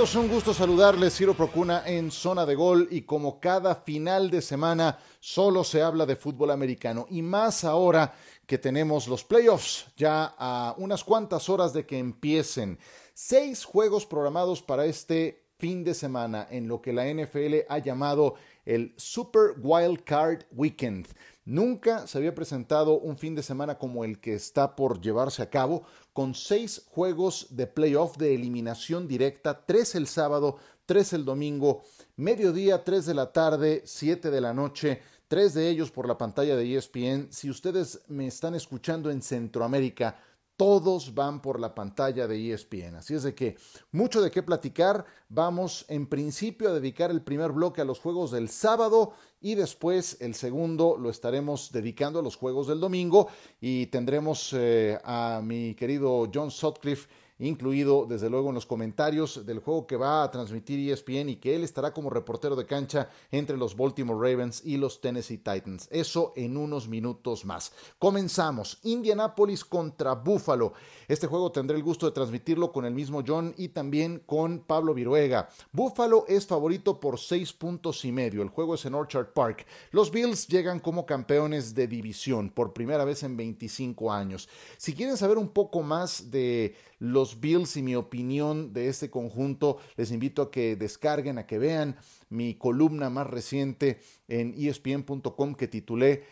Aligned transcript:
Bienvenidos, 0.00 0.24
un 0.24 0.34
gusto 0.34 0.54
saludarles, 0.54 1.14
Ciro 1.14 1.34
Procuna 1.34 1.82
en 1.84 2.10
Zona 2.10 2.46
de 2.46 2.54
Gol 2.54 2.88
y 2.90 3.02
como 3.02 3.38
cada 3.38 3.74
final 3.74 4.30
de 4.30 4.40
semana 4.40 4.98
solo 5.20 5.62
se 5.62 5.82
habla 5.82 6.06
de 6.06 6.16
fútbol 6.16 6.52
americano 6.52 7.06
y 7.10 7.20
más 7.20 7.64
ahora 7.64 8.14
que 8.46 8.56
tenemos 8.56 9.08
los 9.08 9.24
playoffs 9.24 9.88
ya 9.98 10.34
a 10.38 10.74
unas 10.78 11.04
cuantas 11.04 11.50
horas 11.50 11.74
de 11.74 11.84
que 11.84 11.98
empiecen. 11.98 12.78
Seis 13.12 13.62
juegos 13.66 14.06
programados 14.06 14.62
para 14.62 14.86
este 14.86 15.44
fin 15.58 15.84
de 15.84 15.92
semana 15.92 16.48
en 16.50 16.66
lo 16.66 16.80
que 16.80 16.94
la 16.94 17.04
NFL 17.04 17.66
ha 17.68 17.76
llamado 17.76 18.36
el 18.64 18.94
Super 18.96 19.52
Wild 19.60 20.02
Card 20.04 20.44
Weekend. 20.52 21.08
Nunca 21.50 22.06
se 22.06 22.16
había 22.16 22.32
presentado 22.32 23.00
un 23.00 23.16
fin 23.16 23.34
de 23.34 23.42
semana 23.42 23.76
como 23.76 24.04
el 24.04 24.20
que 24.20 24.34
está 24.34 24.76
por 24.76 25.00
llevarse 25.00 25.42
a 25.42 25.50
cabo, 25.50 25.82
con 26.12 26.32
seis 26.32 26.84
juegos 26.86 27.48
de 27.50 27.66
playoff 27.66 28.16
de 28.18 28.36
eliminación 28.36 29.08
directa, 29.08 29.66
tres 29.66 29.96
el 29.96 30.06
sábado, 30.06 30.58
tres 30.86 31.12
el 31.12 31.24
domingo, 31.24 31.82
mediodía, 32.14 32.84
tres 32.84 33.04
de 33.04 33.14
la 33.14 33.32
tarde, 33.32 33.82
siete 33.84 34.30
de 34.30 34.40
la 34.40 34.54
noche, 34.54 35.02
tres 35.26 35.52
de 35.52 35.68
ellos 35.68 35.90
por 35.90 36.06
la 36.06 36.16
pantalla 36.16 36.54
de 36.54 36.76
ESPN. 36.76 37.32
Si 37.32 37.50
ustedes 37.50 38.02
me 38.06 38.28
están 38.28 38.54
escuchando 38.54 39.10
en 39.10 39.20
Centroamérica, 39.20 40.20
todos 40.60 41.14
van 41.14 41.40
por 41.40 41.58
la 41.58 41.74
pantalla 41.74 42.28
de 42.28 42.52
ESPN. 42.52 42.96
Así 42.96 43.14
es 43.14 43.22
de 43.22 43.34
que 43.34 43.56
mucho 43.92 44.20
de 44.20 44.30
qué 44.30 44.42
platicar. 44.42 45.06
Vamos 45.30 45.86
en 45.88 46.06
principio 46.06 46.68
a 46.68 46.74
dedicar 46.74 47.10
el 47.10 47.22
primer 47.22 47.52
bloque 47.52 47.80
a 47.80 47.86
los 47.86 47.98
juegos 47.98 48.30
del 48.30 48.50
sábado 48.50 49.14
y 49.40 49.54
después 49.54 50.18
el 50.20 50.34
segundo 50.34 50.98
lo 50.98 51.08
estaremos 51.08 51.72
dedicando 51.72 52.18
a 52.18 52.22
los 52.22 52.36
juegos 52.36 52.66
del 52.66 52.78
domingo 52.78 53.28
y 53.58 53.86
tendremos 53.86 54.52
eh, 54.52 54.98
a 55.02 55.40
mi 55.42 55.74
querido 55.74 56.28
John 56.30 56.50
Sutcliffe 56.50 57.08
incluido 57.40 58.06
desde 58.06 58.30
luego 58.30 58.50
en 58.50 58.54
los 58.54 58.66
comentarios 58.66 59.44
del 59.44 59.58
juego 59.58 59.86
que 59.86 59.96
va 59.96 60.22
a 60.22 60.30
transmitir 60.30 60.90
ESPN 60.90 61.30
y 61.30 61.36
que 61.36 61.56
él 61.56 61.64
estará 61.64 61.92
como 61.92 62.10
reportero 62.10 62.54
de 62.54 62.66
cancha 62.66 63.08
entre 63.30 63.56
los 63.56 63.76
Baltimore 63.76 64.30
Ravens 64.30 64.62
y 64.64 64.76
los 64.76 65.00
Tennessee 65.00 65.38
Titans. 65.38 65.88
Eso 65.90 66.32
en 66.36 66.56
unos 66.56 66.88
minutos 66.88 67.44
más. 67.44 67.72
Comenzamos. 67.98 68.78
Indianapolis 68.82 69.64
contra 69.64 70.14
Buffalo. 70.14 70.72
Este 71.08 71.26
juego 71.26 71.50
tendré 71.50 71.76
el 71.76 71.82
gusto 71.82 72.06
de 72.06 72.12
transmitirlo 72.12 72.70
con 72.72 72.84
el 72.84 72.94
mismo 72.94 73.22
John 73.26 73.54
y 73.56 73.68
también 73.68 74.22
con 74.26 74.60
Pablo 74.60 74.94
Viruega. 74.94 75.48
Buffalo 75.72 76.24
es 76.28 76.46
favorito 76.46 77.00
por 77.00 77.18
seis 77.18 77.52
puntos 77.52 78.04
y 78.04 78.12
medio. 78.12 78.42
El 78.42 78.48
juego 78.48 78.74
es 78.74 78.84
en 78.84 78.94
Orchard 78.94 79.32
Park. 79.32 79.66
Los 79.90 80.10
Bills 80.10 80.46
llegan 80.46 80.80
como 80.80 81.06
campeones 81.06 81.74
de 81.74 81.86
división 81.86 82.50
por 82.50 82.72
primera 82.72 83.04
vez 83.04 83.22
en 83.22 83.36
25 83.36 84.12
años. 84.12 84.48
Si 84.76 84.94
quieren 84.94 85.16
saber 85.16 85.38
un 85.38 85.48
poco 85.48 85.82
más 85.82 86.30
de 86.30 86.74
los 87.00 87.40
Bills 87.40 87.76
y 87.76 87.82
mi 87.82 87.96
opinión 87.96 88.72
de 88.72 88.88
este 88.88 89.10
conjunto, 89.10 89.78
les 89.96 90.12
invito 90.12 90.42
a 90.42 90.50
que 90.50 90.76
descarguen, 90.76 91.38
a 91.38 91.46
que 91.46 91.58
vean 91.58 91.96
mi 92.28 92.54
columna 92.54 93.10
más 93.10 93.26
reciente 93.26 94.00
en 94.28 94.54
espn.com 94.56 95.54
que 95.56 95.66
titulé 95.66 96.24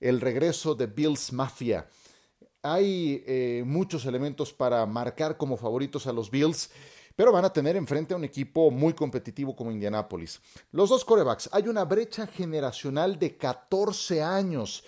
El 0.00 0.20
regreso 0.20 0.74
de 0.74 0.86
Bills 0.86 1.32
Mafia. 1.32 1.86
Hay 2.62 3.22
eh, 3.26 3.64
muchos 3.66 4.06
elementos 4.06 4.52
para 4.52 4.86
marcar 4.86 5.36
como 5.36 5.56
favoritos 5.56 6.06
a 6.06 6.12
los 6.12 6.30
Bills 6.30 6.70
pero 7.16 7.32
van 7.32 7.44
a 7.44 7.52
tener 7.52 7.76
enfrente 7.76 8.14
a 8.14 8.16
un 8.16 8.24
equipo 8.24 8.70
muy 8.70 8.94
competitivo 8.94 9.54
como 9.54 9.70
Indianapolis. 9.70 10.40
Los 10.70 10.88
dos 10.88 11.04
corebacks, 11.04 11.48
hay 11.52 11.68
una 11.68 11.84
brecha 11.84 12.26
generacional 12.26 13.18
de 13.18 13.36
14 13.36 14.22
años. 14.22 14.82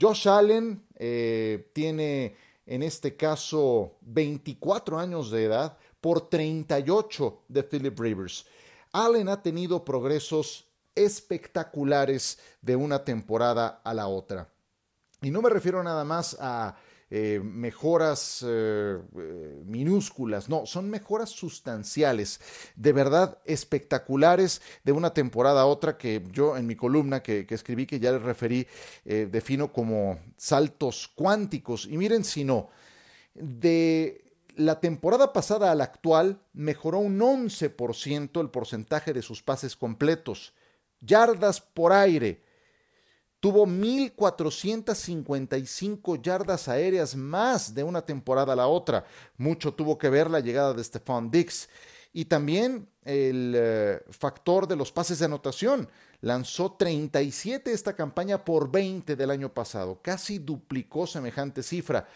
Josh 0.00 0.28
Allen 0.28 0.84
eh, 0.96 1.70
tiene 1.72 2.34
en 2.66 2.82
este 2.82 3.16
caso 3.16 3.96
24 4.02 4.98
años 4.98 5.30
de 5.30 5.44
edad, 5.44 5.78
por 6.00 6.28
38 6.28 7.42
de 7.48 7.62
Philip 7.62 7.98
Rivers. 7.98 8.46
Allen 8.92 9.28
ha 9.28 9.42
tenido 9.42 9.84
progresos 9.84 10.68
espectaculares 10.94 12.38
de 12.62 12.76
una 12.76 13.04
temporada 13.04 13.80
a 13.84 13.94
la 13.94 14.08
otra. 14.08 14.48
Y 15.22 15.30
no 15.30 15.42
me 15.42 15.50
refiero 15.50 15.82
nada 15.82 16.04
más 16.04 16.36
a 16.40 16.76
eh, 17.08 17.40
mejoras 17.40 18.44
eh, 18.44 18.98
eh, 18.98 19.62
minúsculas, 19.64 20.48
no, 20.48 20.66
son 20.66 20.90
mejoras 20.90 21.30
sustanciales, 21.30 22.40
de 22.74 22.92
verdad 22.92 23.38
espectaculares 23.44 24.60
de 24.82 24.90
una 24.90 25.14
temporada 25.14 25.60
a 25.60 25.66
otra 25.66 25.98
que 25.98 26.24
yo 26.32 26.56
en 26.56 26.66
mi 26.66 26.74
columna 26.74 27.22
que, 27.22 27.46
escribí, 27.48 27.86
que 27.86 28.00
ya 28.00 28.10
les 28.10 28.22
referí, 28.22 28.66
defino 29.04 29.72
como 29.72 30.18
saltos 30.36 31.08
cuánticos. 31.14 31.86
Y 31.86 31.96
miren 31.96 32.24
si 32.24 32.42
no, 32.42 32.70
de 33.34 34.24
la 34.56 34.80
temporada 34.80 35.32
pasada 35.32 35.70
a 35.70 35.74
la 35.76 35.84
actual 35.84 36.40
mejoró 36.54 36.98
un 36.98 37.20
11% 37.20 38.40
el 38.40 38.50
porcentaje 38.50 39.12
de 39.12 39.22
sus 39.22 39.42
pases 39.42 39.76
completos, 39.76 40.54
yardas 41.00 41.60
por 41.60 41.92
aire, 41.92 42.42
Tuvo 43.40 43.66
1.455 43.66 46.22
yardas 46.22 46.68
aéreas 46.68 47.14
más 47.14 47.74
de 47.74 47.84
una 47.84 48.00
temporada 48.02 48.54
a 48.54 48.56
la 48.56 48.66
otra. 48.66 49.04
Mucho 49.36 49.74
tuvo 49.74 49.98
que 49.98 50.08
ver 50.08 50.30
la 50.30 50.40
llegada 50.40 50.72
de 50.72 50.82
Stephon 50.82 51.30
Dix. 51.30 51.68
Y 52.12 52.24
también 52.24 52.88
el 53.04 53.52
eh, 53.54 54.00
factor 54.10 54.66
de 54.66 54.76
los 54.76 54.90
pases 54.90 55.18
de 55.18 55.26
anotación. 55.26 55.86
Lanzó 56.22 56.72
37 56.72 57.72
esta 57.72 57.94
campaña 57.94 58.42
por 58.42 58.70
20 58.70 59.16
del 59.16 59.30
año 59.30 59.52
pasado. 59.52 60.00
Casi 60.02 60.38
duplicó 60.38 61.06
semejante 61.06 61.62
cifra. 61.62 62.08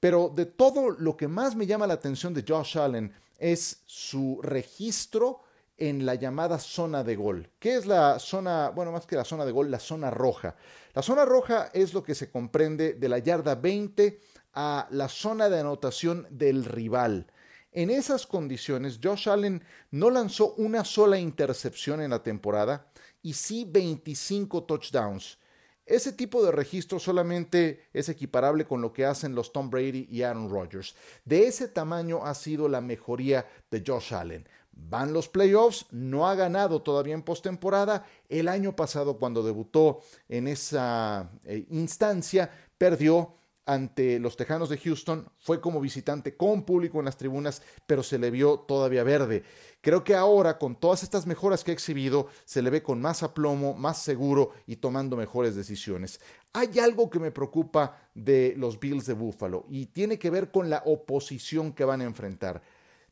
Pero 0.00 0.32
de 0.34 0.46
todo 0.46 0.90
lo 0.90 1.16
que 1.16 1.28
más 1.28 1.54
me 1.54 1.66
llama 1.66 1.86
la 1.86 1.94
atención 1.94 2.34
de 2.34 2.44
Josh 2.46 2.76
Allen 2.76 3.12
es 3.38 3.82
su 3.86 4.40
registro 4.42 5.45
en 5.78 6.06
la 6.06 6.14
llamada 6.14 6.58
zona 6.58 7.04
de 7.04 7.16
gol. 7.16 7.50
¿Qué 7.58 7.76
es 7.76 7.86
la 7.86 8.18
zona, 8.18 8.70
bueno, 8.70 8.92
más 8.92 9.06
que 9.06 9.16
la 9.16 9.24
zona 9.24 9.44
de 9.44 9.52
gol, 9.52 9.70
la 9.70 9.78
zona 9.78 10.10
roja? 10.10 10.56
La 10.94 11.02
zona 11.02 11.24
roja 11.24 11.70
es 11.74 11.92
lo 11.92 12.02
que 12.02 12.14
se 12.14 12.30
comprende 12.30 12.94
de 12.94 13.08
la 13.08 13.18
yarda 13.18 13.54
20 13.54 14.18
a 14.54 14.88
la 14.90 15.08
zona 15.08 15.48
de 15.48 15.60
anotación 15.60 16.26
del 16.30 16.64
rival. 16.64 17.26
En 17.72 17.90
esas 17.90 18.26
condiciones, 18.26 18.98
Josh 19.02 19.28
Allen 19.28 19.62
no 19.90 20.10
lanzó 20.10 20.54
una 20.54 20.84
sola 20.84 21.18
intercepción 21.18 22.00
en 22.00 22.10
la 22.10 22.22
temporada 22.22 22.86
y 23.20 23.34
sí 23.34 23.66
25 23.68 24.64
touchdowns. 24.64 25.38
Ese 25.84 26.12
tipo 26.12 26.42
de 26.42 26.50
registro 26.50 26.98
solamente 26.98 27.88
es 27.92 28.08
equiparable 28.08 28.64
con 28.64 28.80
lo 28.80 28.92
que 28.92 29.04
hacen 29.04 29.34
los 29.34 29.52
Tom 29.52 29.70
Brady 29.70 30.08
y 30.10 30.22
Aaron 30.22 30.50
Rodgers. 30.50 30.96
De 31.24 31.46
ese 31.46 31.68
tamaño 31.68 32.24
ha 32.24 32.34
sido 32.34 32.68
la 32.68 32.80
mejoría 32.80 33.46
de 33.70 33.84
Josh 33.86 34.14
Allen. 34.14 34.48
Van 34.78 35.12
los 35.12 35.28
playoffs, 35.28 35.86
no 35.90 36.28
ha 36.28 36.34
ganado 36.34 36.82
todavía 36.82 37.14
en 37.14 37.22
postemporada. 37.22 38.04
El 38.28 38.46
año 38.46 38.76
pasado, 38.76 39.18
cuando 39.18 39.42
debutó 39.42 40.00
en 40.28 40.46
esa 40.46 41.30
eh, 41.44 41.66
instancia, 41.70 42.50
perdió 42.76 43.32
ante 43.66 44.20
los 44.20 44.36
Tejanos 44.36 44.68
de 44.68 44.78
Houston, 44.78 45.28
fue 45.38 45.60
como 45.60 45.80
visitante 45.80 46.36
con 46.36 46.62
público 46.62 47.00
en 47.00 47.04
las 47.04 47.16
tribunas, 47.16 47.62
pero 47.84 48.04
se 48.04 48.16
le 48.16 48.30
vio 48.30 48.60
todavía 48.60 49.02
verde. 49.02 49.42
Creo 49.80 50.04
que 50.04 50.14
ahora, 50.14 50.56
con 50.56 50.76
todas 50.76 51.02
estas 51.02 51.26
mejoras 51.26 51.64
que 51.64 51.72
ha 51.72 51.74
exhibido, 51.74 52.28
se 52.44 52.62
le 52.62 52.70
ve 52.70 52.82
con 52.82 53.00
más 53.00 53.24
aplomo, 53.24 53.74
más 53.74 54.00
seguro 54.02 54.52
y 54.68 54.76
tomando 54.76 55.16
mejores 55.16 55.56
decisiones. 55.56 56.20
Hay 56.52 56.78
algo 56.78 57.10
que 57.10 57.18
me 57.18 57.32
preocupa 57.32 57.98
de 58.14 58.54
los 58.56 58.78
Bills 58.78 59.06
de 59.06 59.14
Buffalo 59.14 59.66
y 59.68 59.86
tiene 59.86 60.16
que 60.18 60.30
ver 60.30 60.52
con 60.52 60.70
la 60.70 60.82
oposición 60.86 61.72
que 61.72 61.84
van 61.84 62.02
a 62.02 62.04
enfrentar. 62.04 62.62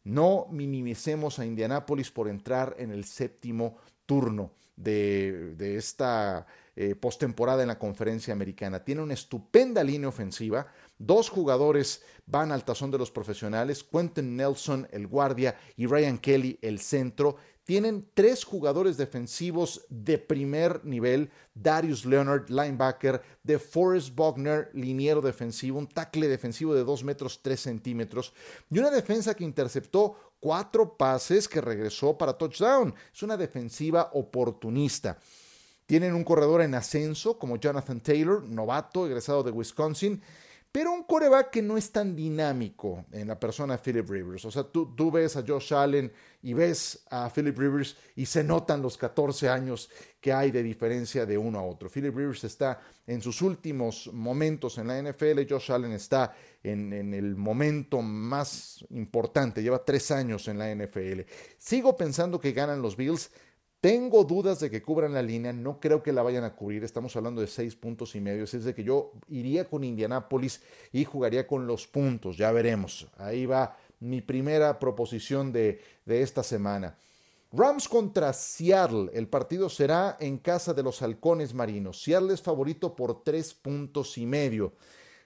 No 0.05 0.47
minimicemos 0.51 1.39
a 1.39 1.47
Indianápolis 1.47 2.11
por 2.11 2.29
entrar 2.29 2.77
en 2.79 2.91
el 2.91 3.05
séptimo 3.05 3.79
turno 4.07 4.53
de, 4.77 5.77
esta 5.77 6.47
eh, 6.77 6.95
postemporada 6.95 7.63
en 7.63 7.69
la 7.69 7.79
conferencia 7.79 8.33
americana. 8.33 8.85
Tiene 8.85 9.03
una 9.03 9.15
estupenda 9.15 9.83
línea 9.83 10.09
ofensiva. 10.09 10.67
Dos 10.99 11.29
jugadores 11.31 12.03
van 12.27 12.53
al 12.53 12.65
tazón 12.65 12.91
de 12.91 12.99
los 12.99 13.11
profesionales, 13.11 13.85
Quentin 13.85 14.37
Nelson, 14.37 14.89
el 14.91 15.07
guardia, 15.07 15.57
y 15.77 15.87
Ryan 15.87 16.19
Kelly, 16.19 16.59
el 16.63 16.81
centro. 16.81 17.37
Tienen 17.65 18.07
tres 18.13 18.45
jugadores 18.45 18.99
defensivos 18.99 19.87
de 19.89 20.19
primer 20.19 20.85
nivel, 20.85 21.31
Darius 21.55 22.05
Leonard, 22.05 22.51
linebacker, 22.51 23.23
de 23.43 23.59
Forrest 23.59 24.15
Bogner, 24.15 24.71
liniero 24.75 25.23
defensivo, 25.23 25.79
un 25.79 25.87
tackle 25.87 26.29
defensivo 26.29 26.75
de 26.75 26.85
2 26.85 27.05
metros 27.05 27.41
3 27.41 27.59
centímetros, 27.59 28.35
y 28.71 28.79
una 28.79 28.91
defensa 28.91 29.35
que 29.35 29.45
interceptó 29.45 30.35
cuatro 30.41 30.95
pases 30.95 31.49
que 31.49 31.63
regresó 31.63 32.19
para 32.19 32.37
touchdown. 32.37 32.95
Es 33.15 33.23
una 33.23 33.39
defensiva 33.39 34.11
oportunista. 34.13 35.17
Tienen 35.87 36.15
un 36.15 36.23
corredor 36.23 36.61
en 36.61 36.75
ascenso 36.75 37.39
como 37.39 37.57
Jonathan 37.57 38.01
Taylor, 38.01 38.43
novato, 38.43 39.07
egresado 39.07 39.43
de 39.43 39.51
Wisconsin, 39.53 40.21
pero 40.75 40.93
un 40.93 41.05
coreback 41.05 41.51
que 41.51 41.63
no 41.63 41.77
es 41.77 41.93
tan 41.93 42.17
dinámico 42.17 43.05
en 43.13 43.29
la 43.29 43.39
persona 43.39 43.77
de 43.77 43.79
Philip 43.79 44.11
Rivers. 44.11 44.45
O 44.45 44.51
sea, 44.51 44.65
tú, 44.65 44.93
tú 44.97 45.09
ves 45.09 45.37
a 45.37 45.45
Josh 45.47 45.73
Allen 45.73 46.13
y 46.43 46.53
ves 46.53 47.05
a 47.11 47.31
Philip 47.31 47.57
Rivers 47.57 47.97
y 48.17 48.27
se 48.27 48.43
notan 48.43 48.83
los 48.83 48.99
14 48.99 49.49
años 49.49 49.89
que 50.21 50.33
hay 50.33 50.51
de 50.51 50.65
diferencia 50.65 51.27
de 51.27 51.39
uno 51.39 51.61
a 51.61 51.63
otro. 51.63 51.89
Philip 51.89 52.17
Rivers 52.17 52.43
está 52.43 52.81
en 53.07 53.23
sus 53.23 53.41
últimos 53.41 54.11
momentos 54.13 54.77
en 54.79 54.89
la 54.89 55.01
NFL, 55.01 55.43
Josh 55.49 55.71
Allen 55.71 55.93
está 55.93 56.35
en, 56.61 56.93
en 56.93 57.15
el 57.15 57.37
momento 57.37 58.03
más 58.03 58.85
importante, 58.91 59.63
lleva 59.63 59.85
tres 59.85 60.11
años 60.11 60.49
en 60.49 60.59
la 60.59 60.75
NFL. 60.75 61.21
Sigo 61.57 61.97
pensando 61.97 62.41
que 62.41 62.51
ganan 62.51 62.83
los 62.83 62.97
Bills 62.97 63.31
tengo 63.85 64.25
dudas 64.25 64.61
de 64.61 64.71
que 64.71 64.81
cubran 64.81 65.13
la 65.13 65.21
línea, 65.21 65.53
no 65.53 65.79
creo 65.79 66.03
que 66.03 66.11
la 66.11 66.23
vayan 66.23 66.43
a 66.43 66.57
cubrir, 66.57 66.83
estamos 66.85 67.15
hablando 67.17 67.43
de 67.43 67.47
seis 67.47 67.77
puntos 67.77 68.15
y 68.15 68.21
medio, 68.23 68.45
es 68.45 68.65
de 68.65 68.75
que 68.75 68.83
yo 68.83 69.13
iría 69.29 69.69
con 69.69 69.85
Indianápolis 69.85 70.63
y 70.91 71.05
jugaría 71.05 71.47
con 71.47 71.67
los 71.67 71.87
puntos, 71.87 72.39
ya 72.39 72.51
veremos. 72.51 73.07
Ahí 73.19 73.45
va 73.45 73.77
mi 74.01 74.23
primera 74.23 74.79
proposición 74.79 75.53
de, 75.53 75.83
de 76.07 76.23
esta 76.23 76.43
semana. 76.43 76.97
Rams 77.53 77.87
contra 77.87 78.33
Seattle, 78.33 79.11
el 79.13 79.29
partido 79.29 79.69
será 79.69 80.17
en 80.19 80.39
casa 80.39 80.73
de 80.73 80.83
los 80.83 81.03
halcones 81.03 81.53
marinos. 81.53 82.03
Seattle 82.03 82.33
es 82.33 82.41
favorito 82.41 82.97
por 82.97 83.23
tres 83.23 83.53
puntos 83.53 84.17
y 84.17 84.25
medio. 84.25 84.73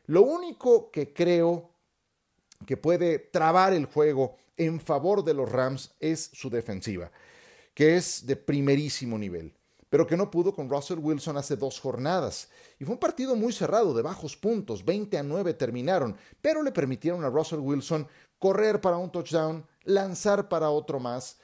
Lo 0.06 0.22
único 0.22 0.90
que 0.90 1.12
creo 1.12 1.70
que 2.66 2.76
puede 2.76 3.20
trabar 3.20 3.72
el 3.72 3.87
juego 3.87 4.34
en 4.56 4.81
favor 4.81 5.22
de 5.22 5.34
los 5.34 5.49
Rams 5.49 5.94
es 6.00 6.28
su 6.32 6.50
defensiva 6.50 7.12
que 7.78 7.96
es 7.96 8.26
de 8.26 8.34
primerísimo 8.34 9.16
nivel, 9.16 9.54
pero 9.88 10.04
que 10.04 10.16
no 10.16 10.32
pudo 10.32 10.52
con 10.52 10.69
Russell 10.69 10.98
Wilson 10.98 11.36
hace 11.36 11.54
dos 11.54 11.78
jornadas. 11.78 12.48
Y 12.80 12.84
fue 12.84 12.94
un 12.94 12.98
partido 12.98 13.36
muy 13.36 13.52
cerrado, 13.52 13.94
de 13.94 14.02
bajos 14.02 14.36
puntos, 14.36 14.84
20 14.84 15.16
a 15.16 15.22
9 15.22 15.54
terminaron, 15.54 16.16
pero 16.42 16.64
le 16.64 16.72
permitieron 16.72 17.22
a 17.22 17.30
Russell 17.30 17.60
Wilson 17.60 18.08
correr 18.40 18.80
para 18.80 18.96
un 18.96 19.12
touchdown, 19.12 19.64
lanzar 19.84 20.48
para 20.48 20.70
otro 20.70 20.98
más. 20.98 21.38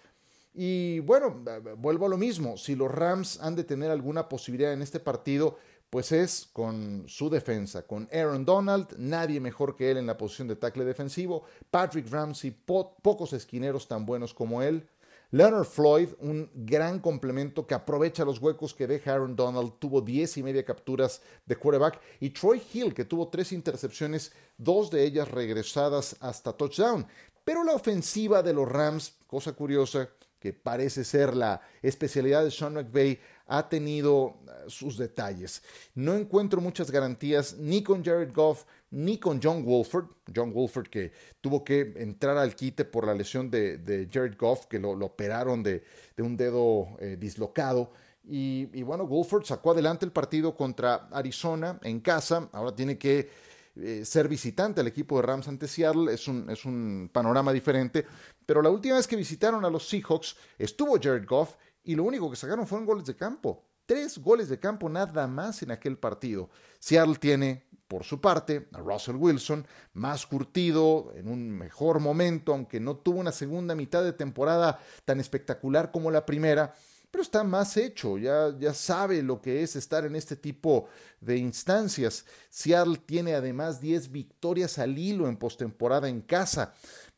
Y 0.53 0.99
bueno, 0.99 1.41
vuelvo 1.79 2.07
a 2.07 2.09
lo 2.09 2.19
mismo, 2.19 2.57
si 2.57 2.75
los 2.75 2.91
Rams 2.91 3.39
han 3.41 3.55
de 3.55 3.63
tener 3.63 3.93
alguna 3.93 4.29
posibilidad 4.29 4.73
en 4.73 4.83
este 4.83 4.99
partido, 4.99 5.57
pues 5.89 6.11
es 6.11 6.49
con 6.53 7.05
su 7.07 7.31
defensa, 7.31 7.87
con 7.87 8.09
Aaron 8.13 8.45
Donald, 8.45 8.89
nadie 8.99 9.39
mejor 9.39 9.77
que 9.77 9.93
él 9.93 9.99
en 9.99 10.07
la 10.07 10.19
posición 10.19 10.49
de 10.49 10.57
tackle 10.57 10.85
defensivo, 10.85 11.45
Patrick 11.71 12.11
Ramsey, 12.11 12.51
pocos 12.51 13.33
esquineros 13.33 13.87
tan 13.87 14.05
buenos 14.05 14.35
como 14.35 14.63
él, 14.63 14.89
Leonard 15.35 15.65
Floyd, 15.65 16.11
un 16.21 16.49
gran 16.55 17.01
complemento 17.01 17.67
que 17.67 17.75
aprovecha 17.75 18.25
los 18.25 18.39
huecos 18.39 18.73
que 18.73 18.87
deja 18.87 19.15
Aaron 19.15 19.35
Donald, 19.35 19.81
tuvo 19.81 20.01
10 20.01 20.37
y 20.37 20.43
media 20.45 20.65
capturas 20.65 21.23
de 21.45 21.57
quarterback, 21.57 22.01
y 22.21 22.31
Troy 22.31 22.63
Hill, 22.73 22.95
que 22.95 23.05
tuvo 23.05 23.27
tres 23.27 23.51
intercepciones, 23.51 24.31
dos 24.57 24.93
de 24.93 25.03
ellas 25.03 25.29
regresadas 25.29 26.15
hasta 26.21 26.53
touchdown. 26.53 27.05
Pero 27.45 27.65
la 27.65 27.73
ofensiva 27.73 28.45
de 28.45 28.53
los 28.53 28.69
Rams, 28.69 29.17
cosa 29.27 29.55
curiosa, 29.55 30.09
que 30.39 30.53
parece 30.53 31.03
ser 31.03 31.35
la 31.35 31.61
especialidad 31.83 32.45
de 32.45 32.53
Sean 32.53 32.75
McVay, 32.75 33.19
ha 33.47 33.69
tenido 33.69 34.37
eh, 34.47 34.65
sus 34.69 34.97
detalles. 34.97 35.63
No 35.95 36.15
encuentro 36.15 36.61
muchas 36.61 36.91
garantías 36.91 37.57
ni 37.59 37.83
con 37.83 38.05
Jared 38.05 38.33
Goff 38.33 38.65
ni 38.91 39.19
con 39.19 39.41
John 39.43 39.65
Wolford. 39.65 40.07
John 40.35 40.53
Wolford 40.53 40.89
que 40.89 41.13
tuvo 41.41 41.65
que 41.65 41.93
entrar 41.97 42.37
al 42.37 42.55
quite 42.55 42.85
por 42.85 43.07
la 43.07 43.15
lesión 43.15 43.51
de, 43.51 44.09
Jared 44.11 44.37
Goff, 44.39 44.67
que 44.67 44.79
lo, 44.79 44.93
operaron 44.93 45.63
de, 45.63 45.85
un 46.19 46.37
dedo 46.37 46.97
eh, 47.01 47.17
dislocado. 47.19 47.93
Y, 48.27 48.83
bueno, 48.83 49.07
Wolford 49.07 49.45
sacó 49.45 49.73
adelante 49.73 50.07
el 50.07 50.13
partido 50.13 50.57
contra 50.57 51.09
Arizona 51.11 51.79
en 51.83 52.01
casa. 52.01 52.49
Ahora 52.53 52.75
tiene 52.75 52.97
que 52.97 53.29
eh, 53.77 54.03
ser 54.05 54.29
visitante 54.29 54.81
al 54.81 54.87
equipo 54.87 55.17
de 55.17 55.23
Rams 55.23 55.47
ante 55.49 55.69
Seattle. 55.69 56.13
Es 56.13 56.27
un, 56.27 56.49
es 56.49 56.65
un 56.65 57.11
panorama 57.13 57.53
diferente. 57.53 58.07
Pero 58.47 58.63
la 58.63 58.71
última 58.71 58.97
vez 58.97 59.07
que 59.07 59.17
visitaron 59.17 59.63
a 59.65 59.71
los 59.71 59.87
Seahawks 59.87 60.37
estuvo 60.59 60.99
Jared 60.99 61.27
Goff 61.27 61.57
y 61.85 61.95
lo 61.95 62.05
único 62.05 62.31
que 62.31 62.37
sacaron 62.37 62.67
fueron 62.67 62.87
goles 62.87 63.05
de 63.05 63.15
campo. 63.15 63.65
Tres 63.87 64.19
goles 64.19 64.49
de 64.49 64.59
campo 64.59 64.89
nada 64.89 65.27
más 65.27 65.63
en 65.63 65.71
aquel 65.71 65.99
partido. 65.99 66.49
Seattle 66.79 67.17
tiene, 67.17 67.67
por 67.87 68.03
su 68.05 68.21
parte, 68.21 68.69
a 68.73 68.79
Russell 68.79 69.17
Wilson, 69.17 69.67
más 69.93 70.27
curtido, 70.27 71.13
en 71.15 71.29
un 71.29 71.51
mejor 71.51 72.01
momento, 72.01 72.53
aunque 72.53 72.81
no 72.81 72.97
tuvo 72.97 73.21
una 73.21 73.33
segunda 73.33 73.75
mitad 73.75 74.03
de 74.03 74.15
temporada 74.15 74.81
tan 75.05 75.21
espectacular 75.21 75.91
como 75.91 76.11
la 76.11 76.25
primera, 76.25 76.75
pero 77.15 77.23
está 77.23 77.45
más 77.45 77.77
hecho, 77.77 78.19
ya, 78.19 78.53
ya 78.59 78.75
sabe 78.75 79.23
lo 79.23 79.41
que 79.41 79.63
es 79.63 79.77
estar 79.77 80.05
en 80.05 80.17
este 80.17 80.35
tipo 80.35 80.89
de 81.21 81.37
instancias. 81.37 82.25
Seattle 82.51 82.97
tiene 82.97 83.35
además 83.35 83.81
10 83.81 84.11
victorias 84.11 84.81
al 84.81 84.99
hilo 84.99 85.29
en 85.29 85.37
postemporada 85.37 86.09
en 86.09 86.23
casa 86.23 86.75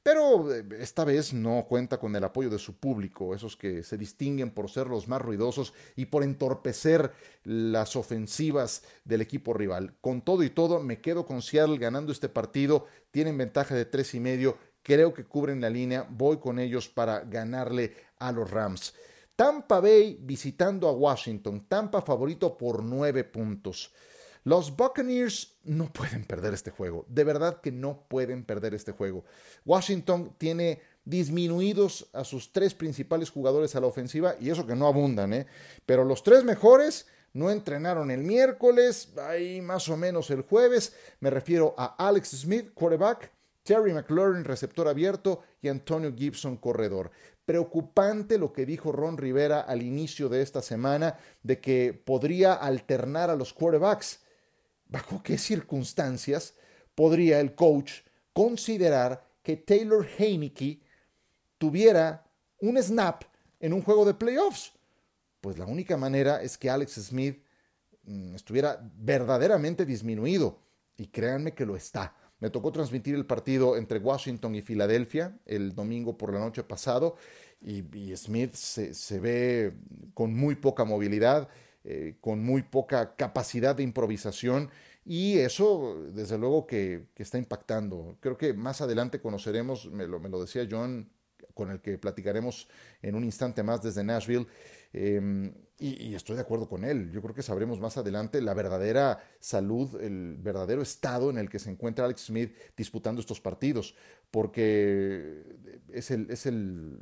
pero 0.06 0.54
eh, 0.54 0.64
esta 0.78 1.04
vez 1.04 1.34
no 1.34 1.66
cuenta 1.68 1.98
con 1.98 2.14
el 2.14 2.22
apoyo 2.22 2.48
de 2.48 2.60
su 2.60 2.78
público, 2.78 3.34
esos 3.34 3.56
que 3.56 3.82
se 3.82 3.98
distinguen 3.98 4.52
por 4.52 4.70
ser 4.70 4.86
los 4.86 5.08
más 5.08 5.20
ruidosos 5.20 5.74
y 5.96 6.06
por 6.06 6.22
entorpecer 6.22 7.10
las 7.42 7.96
ofensivas 7.96 8.84
del 9.04 9.22
equipo 9.22 9.52
rival. 9.52 9.96
Con 10.00 10.22
todo 10.22 10.44
y 10.44 10.50
todo, 10.50 10.78
me 10.78 11.00
quedo 11.00 11.26
con 11.26 11.42
Seattle 11.42 11.78
ganando 11.78 12.12
este 12.12 12.28
partido, 12.28 12.86
tienen 13.10 13.36
ventaja 13.36 13.74
de 13.74 13.84
tres 13.84 14.14
y 14.14 14.20
medio, 14.20 14.56
creo 14.80 15.12
que 15.12 15.24
cubren 15.24 15.60
la 15.60 15.70
línea, 15.70 16.06
voy 16.08 16.36
con 16.36 16.60
ellos 16.60 16.88
para 16.88 17.24
ganarle 17.24 17.92
a 18.20 18.30
los 18.30 18.48
Rams. 18.48 18.94
Tampa 19.34 19.80
Bay 19.80 20.20
visitando 20.22 20.86
a 20.86 20.92
Washington, 20.92 21.66
Tampa 21.66 22.00
favorito 22.00 22.56
por 22.56 22.84
nueve 22.84 23.24
puntos. 23.24 23.92
Los 24.46 24.76
Buccaneers 24.76 25.58
no 25.64 25.92
pueden 25.92 26.24
perder 26.24 26.54
este 26.54 26.70
juego. 26.70 27.04
De 27.08 27.24
verdad 27.24 27.60
que 27.60 27.72
no 27.72 28.04
pueden 28.06 28.44
perder 28.44 28.74
este 28.74 28.92
juego. 28.92 29.24
Washington 29.64 30.36
tiene 30.38 30.80
disminuidos 31.04 32.08
a 32.12 32.22
sus 32.22 32.52
tres 32.52 32.72
principales 32.72 33.28
jugadores 33.30 33.74
a 33.74 33.80
la 33.80 33.88
ofensiva 33.88 34.36
y 34.38 34.50
eso 34.50 34.64
que 34.64 34.76
no 34.76 34.86
abundan, 34.86 35.32
¿eh? 35.32 35.46
Pero 35.84 36.04
los 36.04 36.22
tres 36.22 36.44
mejores 36.44 37.08
no 37.32 37.50
entrenaron 37.50 38.08
el 38.12 38.22
miércoles, 38.22 39.12
ahí 39.18 39.60
más 39.60 39.88
o 39.88 39.96
menos 39.96 40.30
el 40.30 40.42
jueves. 40.42 40.94
Me 41.18 41.30
refiero 41.30 41.74
a 41.76 42.06
Alex 42.06 42.28
Smith, 42.28 42.72
quarterback, 42.72 43.32
Terry 43.64 43.92
McLaurin, 43.92 44.44
receptor 44.44 44.86
abierto, 44.86 45.42
y 45.60 45.66
Antonio 45.66 46.14
Gibson, 46.14 46.56
corredor. 46.56 47.10
Preocupante 47.44 48.38
lo 48.38 48.52
que 48.52 48.64
dijo 48.64 48.92
Ron 48.92 49.18
Rivera 49.18 49.62
al 49.62 49.82
inicio 49.82 50.28
de 50.28 50.42
esta 50.42 50.62
semana 50.62 51.16
de 51.42 51.60
que 51.60 51.92
podría 51.92 52.54
alternar 52.54 53.28
a 53.28 53.34
los 53.34 53.52
quarterbacks 53.52 54.20
bajo 54.88 55.22
qué 55.22 55.38
circunstancias 55.38 56.54
podría 56.94 57.40
el 57.40 57.54
coach 57.54 58.02
considerar 58.32 59.26
que 59.42 59.56
Taylor 59.56 60.06
Heineke 60.18 60.80
tuviera 61.58 62.26
un 62.60 62.80
snap 62.82 63.24
en 63.60 63.72
un 63.72 63.82
juego 63.82 64.04
de 64.04 64.14
playoffs. 64.14 64.72
Pues 65.40 65.58
la 65.58 65.66
única 65.66 65.96
manera 65.96 66.42
es 66.42 66.58
que 66.58 66.70
Alex 66.70 66.94
Smith 66.94 67.42
mm, 68.04 68.34
estuviera 68.34 68.80
verdaderamente 68.96 69.84
disminuido. 69.84 70.58
Y 70.96 71.08
créanme 71.08 71.52
que 71.52 71.66
lo 71.66 71.76
está. 71.76 72.14
Me 72.38 72.50
tocó 72.50 72.72
transmitir 72.72 73.14
el 73.14 73.26
partido 73.26 73.76
entre 73.76 73.98
Washington 73.98 74.54
y 74.54 74.62
Filadelfia 74.62 75.38
el 75.46 75.74
domingo 75.74 76.18
por 76.18 76.32
la 76.32 76.40
noche 76.40 76.62
pasado 76.62 77.16
y, 77.62 78.14
Smith 78.16 78.54
se, 78.54 79.20
ve 79.20 79.74
con 80.12 80.34
muy 80.34 80.54
poca 80.54 80.84
movilidad 80.84 81.48
eh, 81.88 82.16
con 82.20 82.42
muy 82.42 82.62
poca 82.62 83.14
capacidad 83.14 83.76
de 83.76 83.84
improvisación 83.84 84.70
y 85.04 85.38
eso 85.38 86.02
desde 86.12 86.36
luego 86.36 86.66
que, 86.66 87.04
está 87.16 87.38
impactando. 87.38 88.16
Creo 88.18 88.36
que 88.36 88.52
más 88.54 88.80
adelante 88.80 89.20
conoceremos, 89.20 89.88
me 89.92 90.08
lo, 90.08 90.18
me 90.18 90.28
lo, 90.28 90.40
decía 90.40 90.66
John, 90.68 91.08
con 91.54 91.70
el 91.70 91.80
que 91.80 91.96
platicaremos 91.96 92.68
en 93.02 93.14
un 93.14 93.22
instante 93.22 93.62
más 93.62 93.82
desde 93.82 94.02
Nashville, 94.02 94.48
em, 94.92 95.52
y, 95.78 96.08
y, 96.08 96.14
estoy 96.14 96.36
de 96.36 96.42
acuerdo 96.42 96.68
con 96.68 96.84
él. 96.84 97.10
Yo 97.10 97.20
creo 97.20 97.34
que 97.34 97.42
sabremos 97.42 97.80
más 97.80 97.96
adelante 97.98 98.40
la 98.40 98.54
verdadera 98.54 99.18
salud, 99.40 100.00
el 100.00 100.36
verdadero 100.38 100.80
estado 100.80 101.28
en 101.30 101.38
el 101.38 101.50
que 101.50 101.58
se 101.58 101.70
encuentra 101.70 102.06
Alex 102.06 102.26
Smith 102.26 102.54
disputando 102.76 103.20
estos 103.20 103.40
partidos, 103.40 103.94
porque 104.30 105.44
es 105.92 106.10
el, 106.10 106.30
es 106.30 106.46
el 106.46 106.98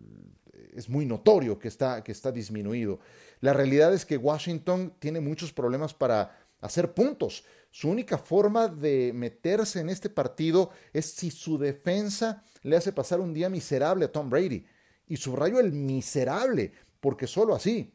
es 0.75 0.89
muy 0.89 1.07
notorio 1.07 1.59
que 1.59 1.69
está, 1.69 2.03
que 2.03 2.13
está 2.13 2.33
disminuido. 2.33 3.01
La 3.41 3.53
realidad 3.53 3.95
es 3.95 4.05
que 4.05 4.17
Washington 4.17 4.95
tiene 4.99 5.21
muchos 5.21 5.53
problemas 5.53 5.95
para 5.95 6.37
hacer 6.61 6.93
puntos. 6.93 7.45
Su 7.71 7.89
única 7.89 8.19
forma 8.19 8.69
de 8.69 9.13
meterse 9.15 9.81
en 9.81 9.91
este 9.91 10.11
partido 10.11 10.71
es 10.93 11.07
si 11.07 11.31
su 11.31 11.59
defensa 11.59 12.45
le 12.63 12.77
hace 12.77 12.93
pasar 12.93 13.21
un 13.21 13.35
día 13.35 13.49
miserable 13.49 14.07
a 14.07 14.13
Tom 14.13 14.31
Brady. 14.31 14.65
Y 15.07 15.17
subrayo 15.17 15.61
el 15.61 15.73
miserable, 15.73 16.73
porque 17.05 17.27
solo 17.27 17.55
así 17.55 17.93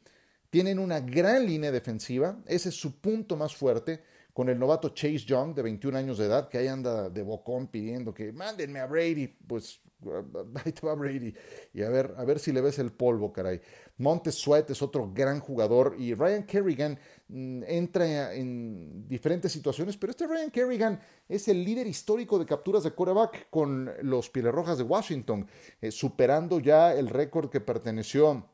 tienen 0.51 0.77
una 0.77 0.99
gran 0.99 1.43
línea 1.43 1.71
defensiva, 1.71 2.37
ese 2.45 2.69
es 2.69 2.75
su 2.75 3.01
punto 3.01 3.35
más 3.35 3.55
fuerte, 3.55 4.03
con 4.33 4.49
el 4.49 4.59
novato 4.59 4.89
Chase 4.89 5.25
Young, 5.25 5.55
de 5.55 5.63
21 5.63 5.97
años 5.97 6.19
de 6.19 6.25
edad, 6.25 6.47
que 6.47 6.59
ahí 6.59 6.67
anda 6.67 7.09
de 7.09 7.23
bocón 7.23 7.69
pidiendo 7.69 8.13
que 8.13 8.31
mándenme 8.31 8.79
a 8.79 8.85
Brady, 8.85 9.25
pues 9.47 9.81
ahí 10.63 10.71
te 10.73 10.85
va 10.85 10.93
Brady, 10.93 11.33
y 11.73 11.81
a 11.81 11.89
ver, 11.89 12.13
a 12.17 12.23
ver 12.23 12.37
si 12.37 12.51
le 12.51 12.61
ves 12.61 12.77
el 12.77 12.91
polvo, 12.91 13.33
caray. 13.33 13.59
Montes 13.97 14.35
Sweat 14.35 14.69
es 14.69 14.83
otro 14.83 15.11
gran 15.11 15.39
jugador, 15.39 15.95
y 15.97 16.13
Ryan 16.13 16.43
Kerrigan 16.43 16.99
mm, 17.29 17.63
entra 17.65 18.35
en 18.35 19.07
diferentes 19.07 19.51
situaciones, 19.51 19.97
pero 19.97 20.11
este 20.11 20.27
Ryan 20.27 20.51
Kerrigan 20.51 20.99
es 21.27 21.47
el 21.47 21.63
líder 21.63 21.87
histórico 21.87 22.37
de 22.37 22.45
capturas 22.45 22.83
de 22.83 22.91
quarterback 22.91 23.49
con 23.49 23.91
los 24.03 24.31
Rojas 24.31 24.77
de 24.77 24.83
Washington, 24.83 25.47
eh, 25.81 25.89
superando 25.89 26.59
ya 26.59 26.93
el 26.93 27.09
récord 27.09 27.49
que 27.49 27.59
perteneció 27.59 28.45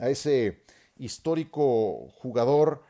a 0.00 0.08
ese 0.08 0.62
histórico 0.96 2.08
jugador 2.14 2.82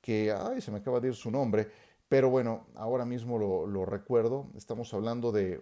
que, 0.00 0.32
ay, 0.32 0.60
se 0.60 0.70
me 0.70 0.78
acaba 0.78 1.00
de 1.00 1.08
ir 1.08 1.14
su 1.14 1.30
nombre, 1.30 1.68
pero 2.08 2.30
bueno, 2.30 2.66
ahora 2.74 3.04
mismo 3.04 3.38
lo, 3.38 3.84
recuerdo, 3.84 4.50
estamos 4.56 4.92
hablando 4.94 5.30
de, 5.30 5.60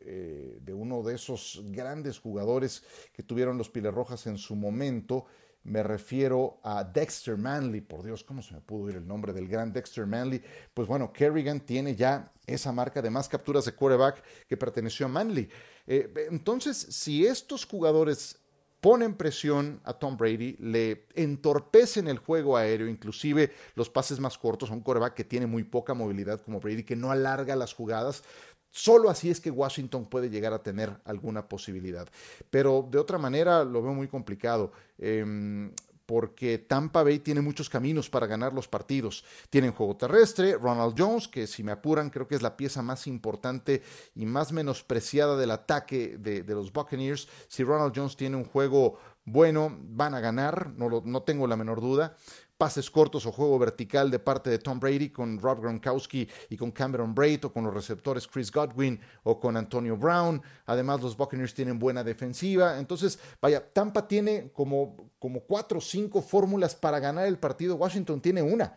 de, 0.00 0.58
de, 0.60 0.74
uno 0.74 1.02
de 1.02 1.14
esos 1.14 1.62
grandes 1.66 2.18
jugadores 2.18 2.84
que 3.12 3.22
tuvieron 3.22 3.58
los 3.58 3.70
Piles 3.70 3.92
Rojas 3.92 4.26
en 4.26 4.38
su 4.38 4.54
momento, 4.54 5.26
me 5.64 5.82
refiero 5.82 6.60
a 6.62 6.84
Dexter 6.84 7.36
Manley, 7.36 7.80
por 7.80 8.02
Dios, 8.02 8.24
¿cómo 8.24 8.42
se 8.42 8.54
me 8.54 8.60
pudo 8.60 8.88
ir 8.90 8.96
el 8.96 9.06
nombre 9.06 9.32
del 9.32 9.48
gran 9.48 9.72
Dexter 9.72 10.06
Manley? 10.06 10.42
Pues 10.72 10.88
bueno, 10.88 11.12
Kerrigan 11.12 11.60
tiene 11.60 11.94
ya 11.94 12.32
esa 12.46 12.72
marca 12.72 13.02
de 13.02 13.10
más 13.10 13.28
capturas 13.28 13.64
de 13.64 13.72
quarterback 13.72 14.22
que 14.46 14.56
perteneció 14.56 15.06
a 15.06 15.08
Manley. 15.10 15.48
Eh, 15.86 16.28
entonces, 16.30 16.76
si 16.76 17.26
estos 17.26 17.66
jugadores 17.66 18.38
ponen 18.80 19.14
presión 19.14 19.80
a 19.84 19.92
Tom 19.94 20.16
Brady, 20.16 20.56
le 20.60 21.06
entorpecen 21.14 22.08
el 22.08 22.18
juego 22.18 22.56
aéreo, 22.56 22.88
inclusive 22.88 23.52
los 23.74 23.90
pases 23.90 24.20
más 24.20 24.38
cortos 24.38 24.70
a 24.70 24.74
un 24.74 24.80
coreback 24.80 25.14
que 25.14 25.24
tiene 25.24 25.46
muy 25.46 25.64
poca 25.64 25.94
movilidad 25.94 26.40
como 26.40 26.60
Brady, 26.60 26.84
que 26.84 26.96
no 26.96 27.10
alarga 27.10 27.56
las 27.56 27.74
jugadas. 27.74 28.22
Solo 28.70 29.08
así 29.08 29.30
es 29.30 29.40
que 29.40 29.50
Washington 29.50 30.06
puede 30.06 30.30
llegar 30.30 30.52
a 30.52 30.62
tener 30.62 30.92
alguna 31.04 31.48
posibilidad. 31.48 32.06
Pero 32.50 32.86
de 32.88 32.98
otra 32.98 33.18
manera 33.18 33.64
lo 33.64 33.82
veo 33.82 33.94
muy 33.94 34.08
complicado. 34.08 34.72
Em, 34.98 35.72
porque 36.08 36.56
Tampa 36.56 37.02
Bay 37.02 37.18
tiene 37.18 37.42
muchos 37.42 37.68
caminos 37.68 38.08
para 38.08 38.26
ganar 38.26 38.54
los 38.54 38.66
partidos. 38.66 39.26
Tienen 39.50 39.72
juego 39.72 39.94
terrestre, 39.94 40.56
Ronald 40.56 40.94
Jones, 40.96 41.28
que 41.28 41.46
si 41.46 41.62
me 41.62 41.70
apuran 41.70 42.08
creo 42.08 42.26
que 42.26 42.34
es 42.34 42.40
la 42.40 42.56
pieza 42.56 42.80
más 42.80 43.06
importante 43.06 43.82
y 44.14 44.24
más 44.24 44.50
menospreciada 44.50 45.36
del 45.36 45.50
ataque 45.50 46.16
de, 46.16 46.42
los 46.46 46.72
Buccaneers. 46.72 47.28
Si 47.48 47.62
Ronald 47.62 47.92
Jones 47.94 48.16
tiene 48.16 48.38
un 48.38 48.46
juego 48.46 48.98
bueno, 49.26 49.76
van 49.80 50.14
a 50.14 50.20
ganar, 50.20 50.72
no, 50.78 51.22
tengo 51.24 51.46
la 51.46 51.58
menor 51.58 51.82
duda 51.82 52.16
pases 52.58 52.90
cortos 52.90 53.24
o 53.24 53.32
juego 53.32 53.56
vertical 53.58 54.10
de 54.10 54.18
parte 54.18 54.50
de 54.50 54.58
Tom 54.58 54.80
Brady 54.80 55.10
con 55.10 55.38
Rob 55.38 55.62
Gronkowski 55.62 56.28
y 56.50 56.56
con 56.56 56.72
Cameron 56.72 57.14
Braid 57.14 57.44
o 57.44 57.52
con 57.52 57.64
los 57.64 57.72
receptores 57.72 58.26
Chris 58.26 58.50
Godwin 58.50 59.00
o 59.22 59.38
con 59.38 59.56
Antonio 59.56 59.96
Brown. 59.96 60.42
Además, 60.66 61.00
los 61.00 61.16
Buccaneers 61.16 61.54
tienen 61.54 61.78
buena 61.78 62.02
defensiva. 62.02 62.78
Entonces, 62.78 63.18
vaya, 63.40 63.64
Tampa 63.72 64.08
tiene 64.08 64.50
como, 64.52 64.96
como 65.20 65.40
cuatro 65.40 65.78
o 65.78 65.80
cinco 65.80 66.20
fórmulas 66.20 66.74
para 66.74 66.98
ganar 66.98 67.26
el 67.26 67.38
partido. 67.38 67.76
Washington 67.76 68.20
tiene 68.20 68.42
una, 68.42 68.76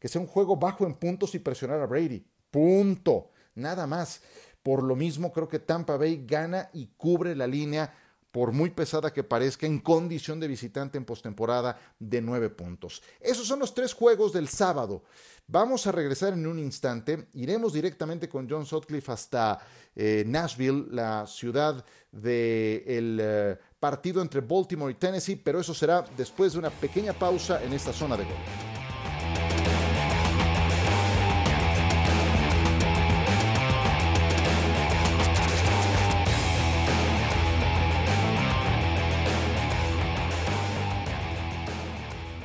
que 0.00 0.08
sea 0.08 0.20
un 0.20 0.26
juego 0.26 0.56
bajo 0.56 0.84
en 0.84 0.94
puntos 0.96 1.34
y 1.36 1.38
presionar 1.38 1.80
a 1.80 1.86
Brady. 1.86 2.26
Punto. 2.50 3.30
Nada 3.54 3.86
más. 3.86 4.22
Por 4.62 4.82
lo 4.82 4.94
mismo, 4.94 5.32
creo 5.32 5.48
que 5.48 5.58
Tampa 5.58 5.96
Bay 5.96 6.26
gana 6.26 6.68
y 6.74 6.88
cubre 6.96 7.34
la 7.34 7.46
línea 7.46 7.94
por 8.30 8.52
muy 8.52 8.70
pesada 8.70 9.12
que 9.12 9.24
parezca, 9.24 9.66
en 9.66 9.80
condición 9.80 10.38
de 10.40 10.48
visitante 10.48 10.98
en 10.98 11.04
postemporada 11.04 11.78
de 11.98 12.20
nueve 12.20 12.50
puntos. 12.50 13.02
Esos 13.20 13.46
son 13.46 13.58
los 13.58 13.74
tres 13.74 13.92
juegos 13.92 14.32
del 14.32 14.48
sábado. 14.48 15.02
Vamos 15.46 15.86
a 15.86 15.92
regresar 15.92 16.32
en 16.34 16.46
un 16.46 16.58
instante. 16.58 17.26
Iremos 17.34 17.72
directamente 17.72 18.28
con 18.28 18.48
John 18.48 18.64
Sutcliffe 18.64 19.10
hasta 19.10 19.58
eh, 19.96 20.22
Nashville, 20.26 20.86
la 20.90 21.26
ciudad 21.26 21.84
del 22.12 23.18
eh, 23.20 23.58
partido 23.80 24.22
entre 24.22 24.40
Baltimore 24.40 24.92
y 24.92 24.94
Tennessee, 24.94 25.36
pero 25.36 25.60
eso 25.60 25.74
será 25.74 26.04
después 26.16 26.52
de 26.52 26.60
una 26.60 26.70
pequeña 26.70 27.12
pausa 27.12 27.62
en 27.64 27.72
esta 27.72 27.92
zona 27.92 28.16
de 28.16 28.24
gol. 28.24 28.69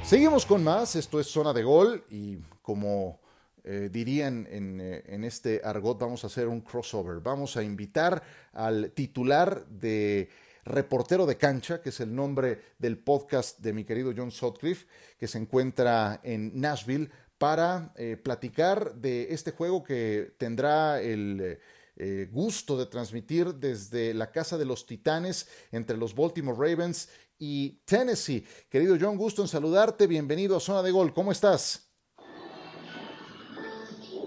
Seguimos 0.07 0.45
con 0.45 0.63
más, 0.63 0.95
esto 0.95 1.19
es 1.19 1.25
zona 1.25 1.51
de 1.51 1.63
gol 1.63 2.05
y 2.11 2.37
como 2.61 3.19
eh, 3.63 3.89
dirían 3.91 4.47
en, 4.51 4.79
eh, 4.79 5.03
en, 5.07 5.23
este 5.23 5.61
argot, 5.63 5.97
vamos 5.97 6.23
a 6.23 6.27
hacer 6.27 6.47
un 6.47 6.61
crossover. 6.61 7.21
Vamos 7.21 7.57
a 7.57 7.63
invitar 7.63 8.21
al 8.53 8.91
titular 8.91 9.65
de 9.65 10.29
Reportero 10.63 11.25
de 11.25 11.37
Cancha, 11.37 11.81
que 11.81 11.89
es 11.89 11.99
el 12.01 12.13
nombre 12.13 12.61
del 12.77 12.99
podcast 12.99 13.59
de 13.61 13.73
mi 13.73 13.83
querido 13.83 14.13
John 14.15 14.29
Sutcliffe, 14.29 14.85
que 15.17 15.27
se 15.27 15.39
encuentra 15.39 16.19
en 16.21 16.51
Nashville, 16.53 17.09
para 17.39 17.91
eh, 17.95 18.15
platicar 18.15 18.93
de 18.93 19.33
este 19.33 19.51
juego 19.53 19.83
que 19.83 20.35
tendrá 20.37 21.01
el 21.01 21.57
eh, 21.97 22.27
gusto 22.29 22.77
de 22.77 22.87
transmitir 22.87 23.55
desde 23.55 24.13
la 24.13 24.29
casa 24.29 24.57
de 24.57 24.65
los 24.65 24.85
Titanes 24.85 25.47
entre 25.71 25.95
los 25.95 26.13
Baltimore 26.13 26.57
Ravens 26.57 27.07
y 27.37 27.79
Tennessee. 27.85 28.45
Querido 28.69 28.97
John, 28.99 29.17
gusto 29.17 29.41
en 29.41 29.47
saludarte. 29.47 30.07
Bienvenido 30.07 30.57
a 30.57 30.59
Zona 30.59 30.81
de 30.81 30.91
Gol. 30.91 31.13
¿Cómo 31.13 31.31
estás? 31.31 31.91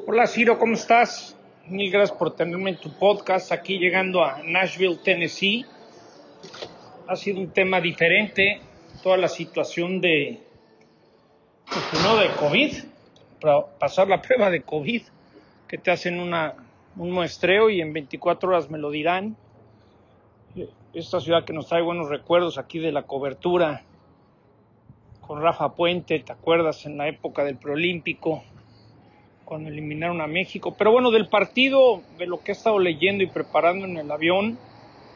Hola 0.07 0.27
Ciro, 0.27 0.59
¿cómo 0.59 0.75
estás? 0.75 1.37
Mil 1.67 1.91
gracias 1.91 2.17
por 2.17 2.35
tenerme 2.35 2.71
en 2.71 2.81
tu 2.81 2.91
podcast 2.99 3.53
aquí 3.53 3.79
llegando 3.79 4.25
a 4.25 4.43
Nashville, 4.43 4.99
Tennessee. 5.05 5.67
Ha 7.07 7.17
sido 7.17 7.41
un 7.41 7.51
tema 7.51 7.81
diferente, 7.81 8.61
toda 9.03 9.17
la 9.19 9.29
situación 9.29 10.01
de, 10.01 10.41
pues, 11.67 12.03
no 12.03 12.17
de 12.17 12.31
COVID, 12.37 12.73
para 13.41 13.67
pasar 13.79 14.09
la 14.09 14.23
prueba 14.23 14.51
de 14.51 14.63
COVID, 14.63 15.03
que 15.67 15.79
te 15.79 15.91
hacen 15.91 16.21
una 16.21 16.55
un 16.99 17.13
muestreo 17.13 17.71
y 17.71 17.81
en 17.81 17.93
24 17.93 18.49
horas 18.49 18.71
me 18.71 18.79
lo 18.79 18.91
dirán. 18.91 19.37
Esta 20.99 21.21
ciudad 21.21 21.45
que 21.45 21.53
nos 21.53 21.69
trae 21.69 21.81
buenos 21.81 22.09
recuerdos 22.09 22.59
aquí 22.59 22.81
de 22.81 22.91
la 22.91 23.05
cobertura 23.05 23.85
con 25.21 25.41
Rafa 25.41 25.75
Puente, 25.77 26.19
¿te 26.19 26.33
acuerdas? 26.33 26.87
En 26.87 26.97
la 26.97 27.07
época 27.07 27.45
del 27.45 27.57
preolímpico, 27.57 28.43
cuando 29.45 29.69
eliminaron 29.69 30.21
a 30.21 30.27
México. 30.27 30.75
Pero 30.77 30.91
bueno, 30.91 31.13
del 31.13 31.29
partido, 31.29 32.03
de 32.19 32.27
lo 32.27 32.41
que 32.41 32.51
he 32.51 32.55
estado 32.57 32.81
leyendo 32.81 33.23
y 33.23 33.29
preparando 33.29 33.85
en 33.85 33.97
el 33.97 34.11
avión, 34.11 34.59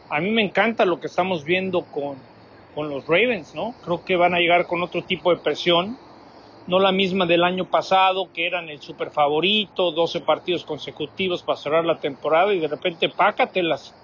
a 0.09 0.21
mí 0.21 0.31
me 0.31 0.43
encanta 0.43 0.85
lo 0.85 1.01
que 1.01 1.09
estamos 1.09 1.45
viendo 1.45 1.83
con, 1.87 2.15
con 2.77 2.89
los 2.89 3.05
Ravens, 3.09 3.53
¿no? 3.53 3.75
Creo 3.85 4.05
que 4.05 4.15
van 4.15 4.37
a 4.37 4.39
llegar 4.39 4.69
con 4.69 4.83
otro 4.83 5.03
tipo 5.03 5.35
de 5.35 5.43
presión 5.43 5.99
no 6.69 6.79
la 6.79 6.93
misma 6.93 7.27
del 7.27 7.43
año 7.43 7.65
pasado, 7.65 8.33
que 8.33 8.47
eran 8.47 8.69
el 8.69 8.81
super 8.81 9.11
favorito, 9.11 9.91
12 9.91 10.21
partidos 10.21 10.65
consecutivos 10.65 11.43
para 11.43 11.59
cerrar 11.59 11.85
la 11.85 11.99
temporada 11.99 12.55
y 12.55 12.61
de 12.61 12.69
repente 12.69 13.09
pácatelas. 13.09 13.97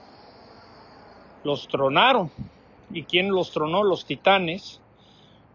Los 1.49 1.67
tronaron. 1.67 2.31
¿Y 2.93 3.05
quién 3.05 3.31
los 3.31 3.53
tronó? 3.53 3.83
Los 3.83 4.05
Titanes. 4.05 4.83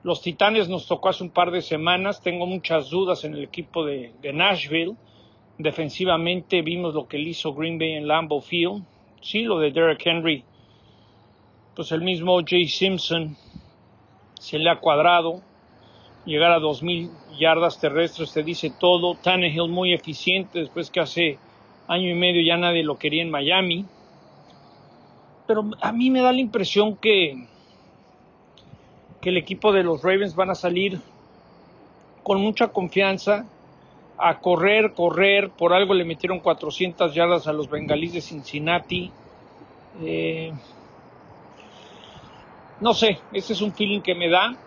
Los 0.02 0.24
Titanes 0.24 0.68
nos 0.68 0.88
tocó 0.88 1.10
hace 1.10 1.24
un 1.24 1.30
par 1.30 1.52
de 1.52 1.62
semanas. 1.62 2.20
Tengo 2.20 2.48
muchas 2.48 2.90
dudas 2.90 3.24
en 3.26 3.36
el 3.36 3.44
equipo 3.44 3.86
de, 3.86 4.12
Nashville. 4.34 4.96
Defensivamente 5.60 6.64
vimos 6.64 6.96
lo 6.96 7.08
que 7.08 7.20
le 7.20 7.30
hizo 7.30 7.54
Green 7.54 7.78
Bay 7.78 7.92
en 7.92 8.08
Lambeau 8.08 8.42
Field. 8.42 8.84
Sí, 9.22 9.44
lo 9.44 9.60
de 9.60 9.70
Derek 9.70 10.04
Henry. 10.04 10.44
Pues 11.76 11.92
el 11.92 12.02
mismo 12.02 12.40
Jay 12.44 12.68
Simpson 12.68 13.38
se 14.40 14.58
le 14.58 14.72
ha 14.72 14.80
cuadrado 14.80 15.44
llegar 16.26 16.54
a 16.54 16.60
2.000 16.60 17.38
yardas 17.38 17.80
terrestres, 17.80 18.34
te 18.34 18.42
dice 18.42 18.74
todo. 18.80 19.14
Tannehill 19.14 19.70
muy 19.70 19.94
eficiente 19.94 20.58
después 20.58 20.90
que 20.90 21.02
hace 21.02 21.38
año 21.88 22.10
y 22.10 22.16
medio 22.16 22.42
ya 22.42 22.58
nadie 22.58 22.82
lo 22.82 22.98
quería 22.98 23.22
en 23.22 23.30
Miami. 23.30 23.86
Pero 25.48 25.72
a 25.82 25.92
mí 25.92 26.10
me 26.10 26.22
da 26.22 26.32
la 26.32 26.40
impresión 26.40 26.96
que, 26.96 27.48
que 29.22 29.30
el 29.30 29.38
equipo 29.38 29.72
de 29.72 29.84
los 29.84 30.02
Ravens 30.02 30.36
van 30.36 30.50
a 30.50 30.56
salir 30.56 31.00
con 32.24 32.42
mucha 32.42 32.70
confianza 32.70 33.46
a 34.18 34.40
correr, 34.40 34.94
correr. 34.94 35.50
Por 35.50 35.74
algo 35.74 35.94
le 35.94 36.06
metieron 36.06 36.40
400 36.40 37.14
yardas 37.14 37.48
a 37.48 37.54
los 37.54 37.70
bengalíes 37.70 38.14
de 38.14 38.22
Cincinnati. 38.22 39.12
Eh, 40.02 40.54
no 42.80 42.94
sé, 42.94 43.20
ese 43.32 43.54
es 43.54 43.62
un 43.62 43.74
feeling 43.74 44.02
que 44.02 44.16
me 44.16 44.30
da 44.30 44.58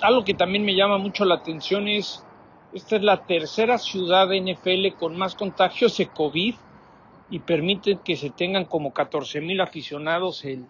algo 0.00 0.24
que 0.24 0.34
también 0.34 0.64
me 0.64 0.74
llama 0.74 0.98
mucho 0.98 1.24
la 1.24 1.36
atención 1.36 1.88
es, 1.88 2.24
esta 2.72 2.96
es 2.96 3.02
la 3.02 3.24
tercera 3.24 3.78
ciudad 3.78 4.28
de 4.28 4.40
NFL 4.40 4.96
con 4.98 5.16
más 5.16 5.34
contagios 5.34 5.96
de 5.96 6.06
COVID 6.06 6.54
y 7.30 7.40
permite 7.40 7.98
que 8.04 8.16
se 8.16 8.30
tengan 8.30 8.64
como 8.64 8.92
14 8.92 9.40
mil 9.40 9.60
aficionados 9.60 10.44
el, 10.44 10.64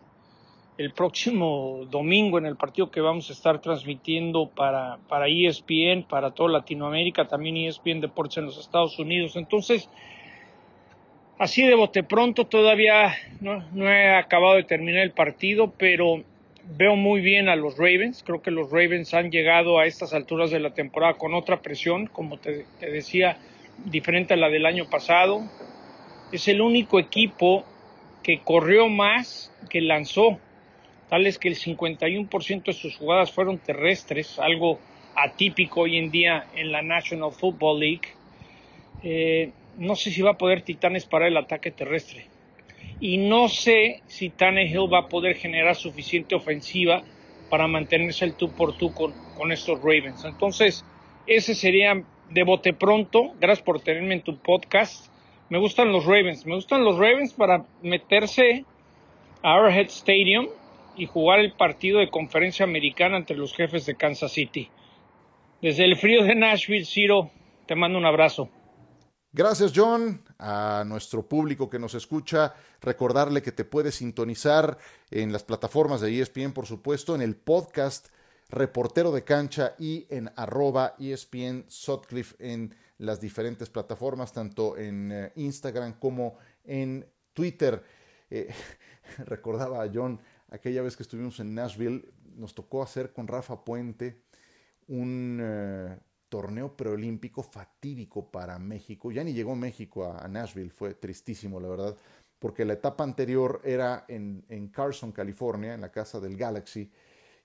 el 0.78 0.92
próximo 0.92 1.86
domingo 1.90 2.38
en 2.38 2.46
el 2.46 2.56
partido 2.56 2.90
que 2.90 3.00
vamos 3.00 3.30
a 3.30 3.32
estar 3.32 3.60
transmitiendo 3.60 4.48
para, 4.48 4.98
para 5.08 5.26
ESPN, 5.28 6.04
para 6.08 6.30
toda 6.30 6.50
Latinoamérica, 6.50 7.26
también 7.26 7.56
ESPN 7.56 8.00
Deportes 8.00 8.38
en 8.38 8.46
los 8.46 8.58
Estados 8.58 8.98
Unidos. 8.98 9.36
Entonces, 9.36 9.88
así 11.38 11.64
de 11.64 11.74
bote 11.74 12.02
pronto, 12.02 12.46
todavía 12.46 13.14
no, 13.40 13.64
no 13.72 13.88
he 13.88 14.14
acabado 14.16 14.54
de 14.54 14.64
terminar 14.64 15.02
el 15.02 15.12
partido, 15.12 15.72
pero 15.76 16.22
veo 16.76 16.96
muy 16.96 17.20
bien 17.20 17.48
a 17.48 17.56
los 17.56 17.76
Ravens. 17.76 18.22
Creo 18.24 18.42
que 18.42 18.50
los 18.50 18.70
Ravens 18.70 19.14
han 19.14 19.30
llegado 19.30 19.78
a 19.78 19.86
estas 19.86 20.12
alturas 20.12 20.50
de 20.50 20.60
la 20.60 20.74
temporada 20.74 21.14
con 21.14 21.34
otra 21.34 21.60
presión, 21.60 22.06
como 22.06 22.38
te 22.38 22.66
decía, 22.80 23.38
diferente 23.84 24.34
a 24.34 24.36
la 24.36 24.48
del 24.48 24.66
año 24.66 24.88
pasado. 24.90 25.42
Es 26.32 26.48
el 26.48 26.60
único 26.60 26.98
equipo 26.98 27.64
que 28.22 28.40
corrió 28.40 28.88
más 28.88 29.52
que 29.70 29.80
lanzó 29.80 30.38
tal 31.08 31.26
es 31.26 31.38
que 31.38 31.48
el 31.48 31.56
51% 31.56 32.64
de 32.64 32.72
sus 32.72 32.96
jugadas 32.96 33.32
fueron 33.32 33.58
terrestres, 33.58 34.38
algo 34.38 34.78
atípico 35.14 35.82
hoy 35.82 35.96
en 35.96 36.10
día 36.10 36.46
en 36.54 36.70
la 36.70 36.82
National 36.82 37.32
Football 37.32 37.80
League. 37.80 38.08
Eh, 39.02 39.50
no 39.78 39.94
sé 39.96 40.10
si 40.10 40.22
va 40.22 40.32
a 40.32 40.38
poder 40.38 40.62
Titanes 40.62 41.06
parar 41.06 41.28
el 41.28 41.36
ataque 41.36 41.70
terrestre. 41.70 42.26
Y 43.00 43.16
no 43.16 43.48
sé 43.48 44.02
si 44.06 44.30
Tannehill 44.30 44.92
va 44.92 45.00
a 45.00 45.08
poder 45.08 45.36
generar 45.36 45.76
suficiente 45.76 46.34
ofensiva 46.34 47.02
para 47.48 47.66
mantenerse 47.66 48.24
el 48.24 48.34
tú 48.34 48.50
por 48.50 48.76
tú 48.76 48.92
con, 48.92 49.14
con 49.36 49.52
estos 49.52 49.78
Ravens. 49.80 50.24
Entonces, 50.24 50.84
ese 51.26 51.54
sería 51.54 52.02
de 52.28 52.42
bote 52.42 52.72
pronto. 52.72 53.34
Gracias 53.40 53.64
por 53.64 53.80
tenerme 53.80 54.14
en 54.14 54.22
tu 54.22 54.36
podcast. 54.36 55.10
Me 55.50 55.58
gustan 55.58 55.92
los 55.92 56.04
Ravens. 56.04 56.44
Me 56.44 56.54
gustan 56.54 56.84
los 56.84 56.96
Ravens 56.96 57.32
para 57.32 57.64
meterse 57.82 58.64
a 59.42 59.54
Arrowhead 59.54 59.86
Stadium 59.86 60.48
y 60.96 61.06
jugar 61.06 61.40
el 61.40 61.52
partido 61.52 62.00
de 62.00 62.10
conferencia 62.10 62.64
americana 62.64 63.16
entre 63.16 63.36
los 63.36 63.54
jefes 63.54 63.86
de 63.86 63.94
Kansas 63.94 64.32
City. 64.32 64.68
Desde 65.62 65.84
el 65.84 65.96
frío 65.96 66.24
de 66.24 66.34
Nashville, 66.34 66.84
Ciro, 66.84 67.30
te 67.66 67.74
mando 67.74 67.98
un 67.98 68.06
abrazo. 68.06 68.48
Gracias, 69.32 69.72
John. 69.74 70.22
A 70.38 70.84
nuestro 70.86 71.28
público 71.28 71.68
que 71.68 71.78
nos 71.78 71.94
escucha, 71.94 72.54
recordarle 72.80 73.42
que 73.42 73.52
te 73.52 73.64
puedes 73.64 73.96
sintonizar 73.96 74.78
en 75.10 75.32
las 75.32 75.44
plataformas 75.44 76.00
de 76.00 76.20
ESPN, 76.20 76.52
por 76.52 76.66
supuesto, 76.66 77.14
en 77.14 77.22
el 77.22 77.36
podcast 77.36 78.08
Reportero 78.50 79.12
de 79.12 79.24
Cancha 79.24 79.74
y 79.78 80.06
en 80.08 80.30
arroba 80.36 80.94
ESPN 80.98 81.64
Sutcliffe 81.68 82.36
en 82.38 82.74
las 82.98 83.20
diferentes 83.20 83.70
plataformas, 83.70 84.32
tanto 84.32 84.76
en 84.76 85.12
eh, 85.12 85.32
Instagram 85.36 85.98
como 85.98 86.36
en 86.64 87.06
Twitter. 87.32 87.82
Eh, 88.30 88.52
recordaba 89.24 89.82
a 89.82 89.90
John 89.92 90.20
aquella 90.50 90.82
vez 90.82 90.96
que 90.96 91.02
estuvimos 91.02 91.40
en 91.40 91.54
Nashville, 91.54 92.08
nos 92.36 92.54
tocó 92.54 92.82
hacer 92.82 93.12
con 93.12 93.26
Rafa 93.26 93.64
Puente 93.64 94.22
un 94.88 95.38
eh, 95.40 95.98
torneo 96.28 96.76
preolímpico 96.76 97.42
fatídico 97.42 98.30
para 98.30 98.58
México. 98.58 99.12
Ya 99.12 99.24
ni 99.24 99.32
llegó 99.32 99.54
México 99.54 100.04
a, 100.04 100.26
Nashville, 100.28 100.70
fue 100.70 100.94
tristísimo, 100.94 101.60
la 101.60 101.68
verdad, 101.68 101.96
porque 102.38 102.64
la 102.64 102.74
etapa 102.74 103.04
anterior 103.04 103.60
era 103.64 104.04
en, 104.08 104.44
en 104.48 104.68
Carson, 104.68 105.12
California, 105.12 105.74
en 105.74 105.80
la 105.80 105.90
casa 105.90 106.20
del 106.20 106.36
Galaxy, 106.36 106.90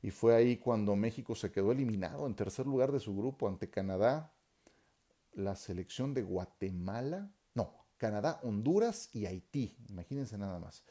y 0.01 0.11
fue 0.11 0.35
ahí 0.35 0.57
cuando 0.57 0.95
México 0.95 1.33
se 1.33 1.51
quedó 1.51 1.71
eliminado 1.71 2.27
en 2.27 2.35
tercer 2.35 2.65
lugar 2.65 2.91
de 2.91 2.99
su 2.99 3.15
grupo 3.15 3.47
ante 3.47 3.69
Canadá, 3.69 4.33
la 5.35 5.55
selección 5.55 6.13
de 6.13 6.23
Guatemala, 6.23 7.31
no, 7.53 7.73
Canadá, 7.97 8.39
Honduras 8.43 9.09
y 9.13 9.25
Haití, 9.25 9.75
imagínense 9.89 10.37
nada 10.37 10.59
más. 10.59 10.83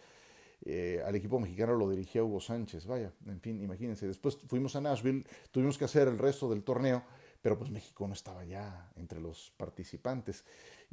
Eh, 0.64 1.02
al 1.04 1.16
equipo 1.16 1.40
mexicano 1.40 1.74
lo 1.74 1.90
dirigía 1.90 2.22
Hugo 2.22 2.40
Sánchez, 2.40 2.86
vaya, 2.86 3.12
en 3.26 3.40
fin, 3.40 3.60
imagínense. 3.60 4.06
Después 4.06 4.38
fuimos 4.48 4.76
a 4.76 4.80
Nashville, 4.80 5.24
tuvimos 5.50 5.76
que 5.76 5.84
hacer 5.84 6.06
el 6.06 6.18
resto 6.18 6.48
del 6.48 6.62
torneo, 6.62 7.02
pero 7.42 7.58
pues 7.58 7.70
México 7.70 8.06
no 8.06 8.14
estaba 8.14 8.44
ya 8.44 8.90
entre 8.96 9.20
los 9.20 9.52
participantes. 9.56 10.44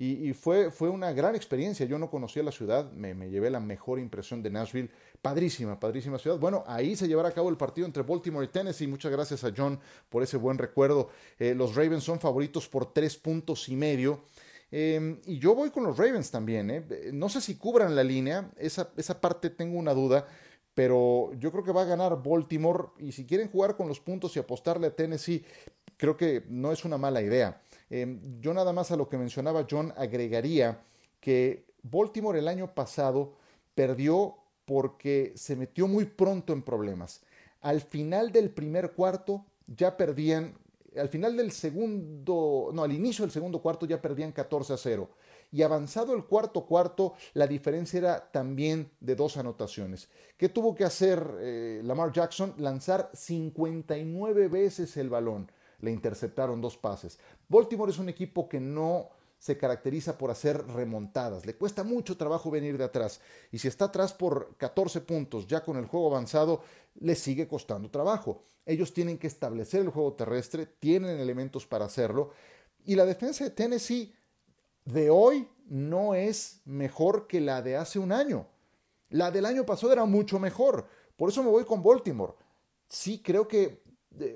Y, 0.01 0.31
fue, 0.31 0.71
fue 0.71 0.87
una 0.89 1.11
gran 1.11 1.35
experiencia. 1.35 1.85
Yo 1.85 1.99
no 1.99 2.09
conocía 2.09 2.41
la 2.41 2.53
ciudad, 2.53 2.89
me, 2.93 3.13
llevé 3.29 3.49
la 3.49 3.59
mejor 3.59 3.99
impresión 3.99 4.41
de 4.41 4.49
Nashville. 4.49 4.89
Padrísima, 5.21 5.77
padrísima 5.77 6.17
ciudad. 6.17 6.39
Bueno, 6.39 6.63
ahí 6.67 6.95
se 6.95 7.05
llevará 7.05 7.29
a 7.29 7.33
cabo 7.33 7.49
el 7.49 7.57
partido 7.57 7.85
entre 7.85 8.03
Baltimore 8.03 8.45
y 8.45 8.47
Tennessee. 8.47 8.87
Muchas 8.87 9.11
gracias 9.11 9.43
a 9.43 9.51
John 9.55 9.77
por 10.07 10.23
ese 10.23 10.37
buen 10.37 10.57
recuerdo. 10.57 11.09
Eh, 11.37 11.53
los 11.53 11.75
Ravens 11.75 12.05
son 12.05 12.21
favoritos 12.21 12.69
por 12.69 12.93
tres 12.93 13.17
puntos 13.17 13.67
y 13.67 13.75
medio. 13.75 14.21
Em, 14.71 15.17
y 15.25 15.37
yo 15.37 15.53
voy 15.53 15.69
con 15.69 15.83
los 15.83 15.97
Ravens 15.97 16.31
también. 16.31 16.71
¿eh? 16.71 17.11
No 17.11 17.27
sé 17.27 17.41
si 17.41 17.55
cubran 17.55 17.93
la 17.93 18.03
línea, 18.03 18.51
esa, 18.57 18.91
esa 18.95 19.19
parte 19.19 19.49
tengo 19.49 19.77
una 19.77 19.93
duda, 19.93 20.25
pero 20.73 21.31
yo 21.37 21.51
creo 21.51 21.65
que 21.65 21.73
va 21.73 21.81
a 21.81 21.85
ganar 21.85 22.23
Baltimore. 22.23 22.89
Y 22.99 23.11
si 23.11 23.25
quieren 23.25 23.51
jugar 23.51 23.75
con 23.75 23.89
los 23.89 23.99
puntos 23.99 24.35
y 24.37 24.39
apostarle 24.39 24.87
a 24.87 24.95
Tennessee, 24.95 25.43
creo 25.99 26.17
que 26.17 26.45
no 26.49 26.71
es 26.71 26.85
una 26.85 26.97
mala 26.97 27.21
idea. 27.21 27.61
Em, 27.89 28.39
yo 28.39 28.53
nada 28.53 28.73
más 28.73 28.89
a 28.91 28.95
lo 28.95 29.09
que 29.09 29.17
mencionaba 29.17 29.67
John 29.69 29.93
agregaría 29.97 30.81
que 31.19 31.65
Baltimore 31.83 32.39
el 32.39 32.47
año 32.47 32.73
pasado 32.73 33.33
perdió 33.75 34.37
porque 34.65 35.33
se 35.35 35.55
metió 35.55 35.87
muy 35.87 36.05
pronto 36.05 36.53
en 36.53 36.63
problemas. 36.63 37.21
Al 37.61 37.81
final 37.81 38.31
del 38.31 38.49
primer 38.49 38.93
cuarto 38.93 39.45
ya 39.67 39.97
perdían 39.97 40.55
al 40.97 41.09
final 41.09 41.37
del 41.37 41.51
segundo, 41.51 42.71
no, 42.73 42.83
al 42.83 42.91
inicio 42.91 43.23
del 43.23 43.31
segundo 43.31 43.61
cuarto 43.61 43.85
ya 43.85 44.01
perdían 44.01 44.31
14 44.31 44.73
a 44.73 44.77
0. 44.77 45.09
Y 45.51 45.61
avanzado 45.61 46.15
el 46.15 46.25
cuarto 46.25 46.65
cuarto, 46.65 47.13
la 47.33 47.47
diferencia 47.47 47.97
era 47.97 48.31
también 48.31 48.91
de 48.99 49.15
dos 49.15 49.37
anotaciones. 49.37 50.09
¿Qué 50.37 50.49
tuvo 50.49 50.75
que 50.75 50.83
hacer 50.83 51.23
eh, 51.39 51.81
Lamar 51.83 52.11
Jackson? 52.11 52.53
Lanzar 52.57 53.09
59 53.13 54.47
veces 54.47 54.95
el 54.97 55.09
balón. 55.09 55.51
Le 55.81 55.91
interceptaron 55.91 56.61
dos 56.61 56.77
pases. 56.77 57.19
Baltimore 57.47 57.91
es 57.91 57.99
un 57.99 58.09
equipo 58.09 58.49
que 58.49 58.59
no 58.59 59.09
se 59.39 59.57
caracteriza 59.57 60.17
por 60.17 60.31
hacer 60.31 60.67
remontadas. 60.67 61.45
Le 61.45 61.55
cuesta 61.55 61.83
mucho 61.83 62.17
trabajo 62.17 62.51
venir 62.51 62.77
de 62.77 62.83
atrás. 62.83 63.21
Y 63.51 63.59
si 63.59 63.69
está 63.69 63.85
atrás 63.85 64.13
por 64.13 64.55
14 64.57 65.01
puntos 65.01 65.47
ya 65.47 65.63
con 65.63 65.77
el 65.77 65.85
juego 65.85 66.07
avanzado, 66.07 66.61
le 66.99 67.15
sigue 67.15 67.47
costando 67.47 67.89
trabajo. 67.89 68.41
Ellos 68.65 68.93
tienen 68.93 69.17
que 69.17 69.27
establecer 69.27 69.81
el 69.81 69.89
juego 69.89 70.13
terrestre, 70.13 70.65
tienen 70.65 71.19
elementos 71.19 71.65
para 71.65 71.85
hacerlo. 71.85 72.31
Y 72.85 72.95
la 72.95 73.05
defensa 73.05 73.45
de 73.45 73.51
Tennessee 73.51 74.13
de 74.83 75.09
hoy 75.09 75.47
no 75.67 76.15
es 76.15 76.61
mejor 76.65 77.27
que 77.27 77.39
la 77.39 77.61
de 77.61 77.77
hace 77.77 77.97
un 77.97 78.11
año. 78.11 78.47
La 79.09 79.31
del 79.31 79.45
año 79.45 79.65
pasado 79.65 79.93
era 79.93 80.05
mucho 80.05 80.37
mejor. 80.37 80.85
Por 81.15 81.29
eso 81.29 81.43
me 81.43 81.49
voy 81.49 81.63
con 81.63 81.81
Baltimore. 81.81 82.33
Sí, 82.89 83.21
creo 83.23 83.47
que 83.47 83.83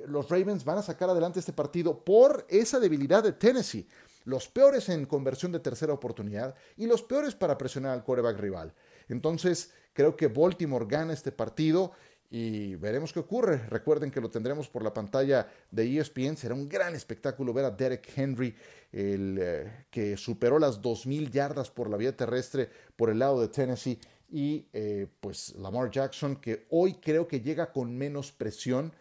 los 0.08 0.30
Ravens 0.30 0.64
van 0.64 0.78
a 0.78 0.84
sacar 0.84 1.10
adelante 1.10 1.40
este 1.40 1.54
partido 1.54 2.04
por 2.04 2.46
esa 2.50 2.80
debilidad 2.80 3.24
de 3.24 3.34
Tennessee 3.34 3.88
los 4.26 4.48
peores 4.48 4.90
en 4.90 5.06
conversión 5.06 5.52
de 5.52 5.60
tercera 5.60 5.94
oportunidad 5.94 6.56
y 6.78 6.88
los 6.88 7.04
peores 7.04 7.36
para 7.36 7.58
presionar 7.58 7.92
al 7.92 8.04
quarterback 8.04 8.40
rival. 8.40 8.74
Entonces, 9.10 9.72
creo 9.94 10.16
que 10.16 10.28
Baltimore 10.28 10.86
gana 10.88 11.14
este 11.14 11.32
partido 11.32 11.92
y 12.30 12.76
veremos 12.76 13.14
qué 13.14 13.20
ocurre. 13.20 13.58
Recuerden 13.68 14.10
que 14.10 14.22
lo 14.22 14.30
tendremos 14.30 14.68
por 14.68 14.84
la 14.84 14.94
pantalla 14.94 15.48
de 15.70 16.00
ESPN. 16.00 16.36
Será 16.36 16.56
un 16.56 16.68
gran 16.68 16.96
espectáculo 16.96 17.54
ver 17.54 17.66
a 17.66 17.72
Derek 17.72 18.12
Henry, 18.16 18.56
el, 18.92 19.38
eh, 19.40 19.86
que 19.92 20.18
superó 20.18 20.58
las 20.58 20.82
2.000 20.82 21.30
yardas 21.30 21.70
por 21.70 21.90
la 21.90 21.98
vía 21.98 22.16
terrestre 22.16 22.70
por 22.96 23.10
el 23.10 23.20
lado 23.20 23.40
de 23.40 23.50
Tennessee. 23.50 24.00
Y 24.32 24.66
eh, 24.74 25.06
pues 25.20 25.54
Lamar 25.58 25.92
Jackson, 25.92 26.38
que 26.38 26.66
hoy 26.72 26.96
creo 26.96 27.28
que 27.28 27.42
llega 27.42 27.72
con 27.72 27.96
menos 27.96 28.32
presión, 28.32 28.92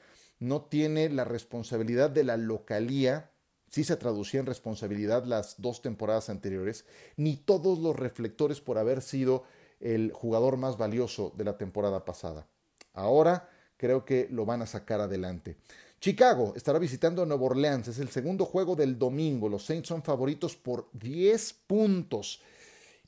no 0.43 0.63
tiene 0.63 1.09
la 1.09 1.25
responsabilidad 1.25 2.11
de 2.11 2.25
la 2.25 2.37
localía 2.37 3.33
sí 3.73 3.85
se 3.85 3.97
traducía 3.97 4.39
en 4.41 4.47
responsabilidad 4.47 5.25
las 5.25 5.55
dos 5.59 5.81
temporadas 5.81 6.29
anteriores, 6.29 6.85
ni 7.17 7.37
todos 7.37 7.79
los 7.79 7.97
reflectores 7.97 8.61
por 8.61 8.77
haber 8.77 9.01
sido 9.01 9.45
el 9.81 10.13
jugador 10.13 10.59
más 10.59 10.77
valioso 10.77 11.33
de 11.37 11.45
la 11.45 11.57
temporada 11.57 12.05
pasada. 12.05 12.47
Ahora 12.93 13.49
creo 13.79 14.05
que 14.05 14.29
lo 14.31 14.45
van 14.45 14.61
a 14.61 14.67
sacar 14.67 15.01
adelante. 15.01 15.57
Chicago 16.01 16.53
estará 16.55 16.79
visitando 16.79 17.23
a 17.23 17.27
Nueva 17.27 17.45
Orleans, 17.45 17.89
es 17.89 17.99
el 17.99 18.11
segundo 18.11 18.45
juego 18.45 18.77
del 18.77 18.99
domingo, 18.99 19.49
los 19.49 19.65
Saints 19.65 19.89
son 19.89 20.03
favoritos 20.03 20.55
por 20.55 20.91
10 20.93 21.55
puntos. 21.67 22.43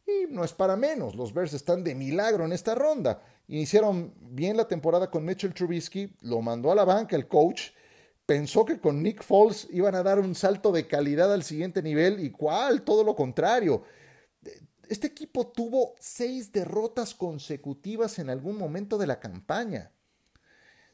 Y 0.07 0.33
no 0.33 0.45
es 0.45 0.53
para 0.53 0.77
menos, 0.77 1.15
los 1.15 1.35
Bears 1.35 1.53
están 1.53 1.85
de 1.85 1.95
milagro 1.95 2.45
en 2.45 2.53
esta 2.53 2.75
ronda. 2.75 3.23
Iniciaron 3.49 4.15
bien 4.21 4.57
la 4.57 4.67
temporada 4.67 5.11
con 5.11 5.25
Mitchell 5.25 5.55
Trubisky, 5.55 6.11
lo 6.23 6.41
mandó 6.41 6.73
a 6.73 6.75
la 6.75 6.85
banca 6.85 7.15
el 7.15 7.29
coach 7.29 7.71
pensó 8.27 8.65
que 8.65 8.81
con 8.81 9.03
Nick 9.03 9.23
Foles 9.23 9.69
iban 9.71 9.95
a 9.95 10.03
dar 10.03 10.19
un 10.19 10.35
salto 10.35 10.73
de 10.73 10.87
calidad 10.87 11.33
al 11.33 11.43
siguiente 11.43 11.83
nivel 11.83 12.21
y 12.21 12.31
cuál, 12.31 12.83
todo 12.83 13.05
lo 13.05 13.15
contrario. 13.15 13.83
Este 14.89 15.07
equipo 15.07 15.49
tuvo 15.49 15.95
seis 15.99 16.53
derrotas 16.53 17.15
consecutivas 17.15 18.19
en 18.19 18.31
algún 18.31 18.59
momento 18.59 18.99
de 18.99 19.07
la 19.07 19.21
campaña. 19.21 19.93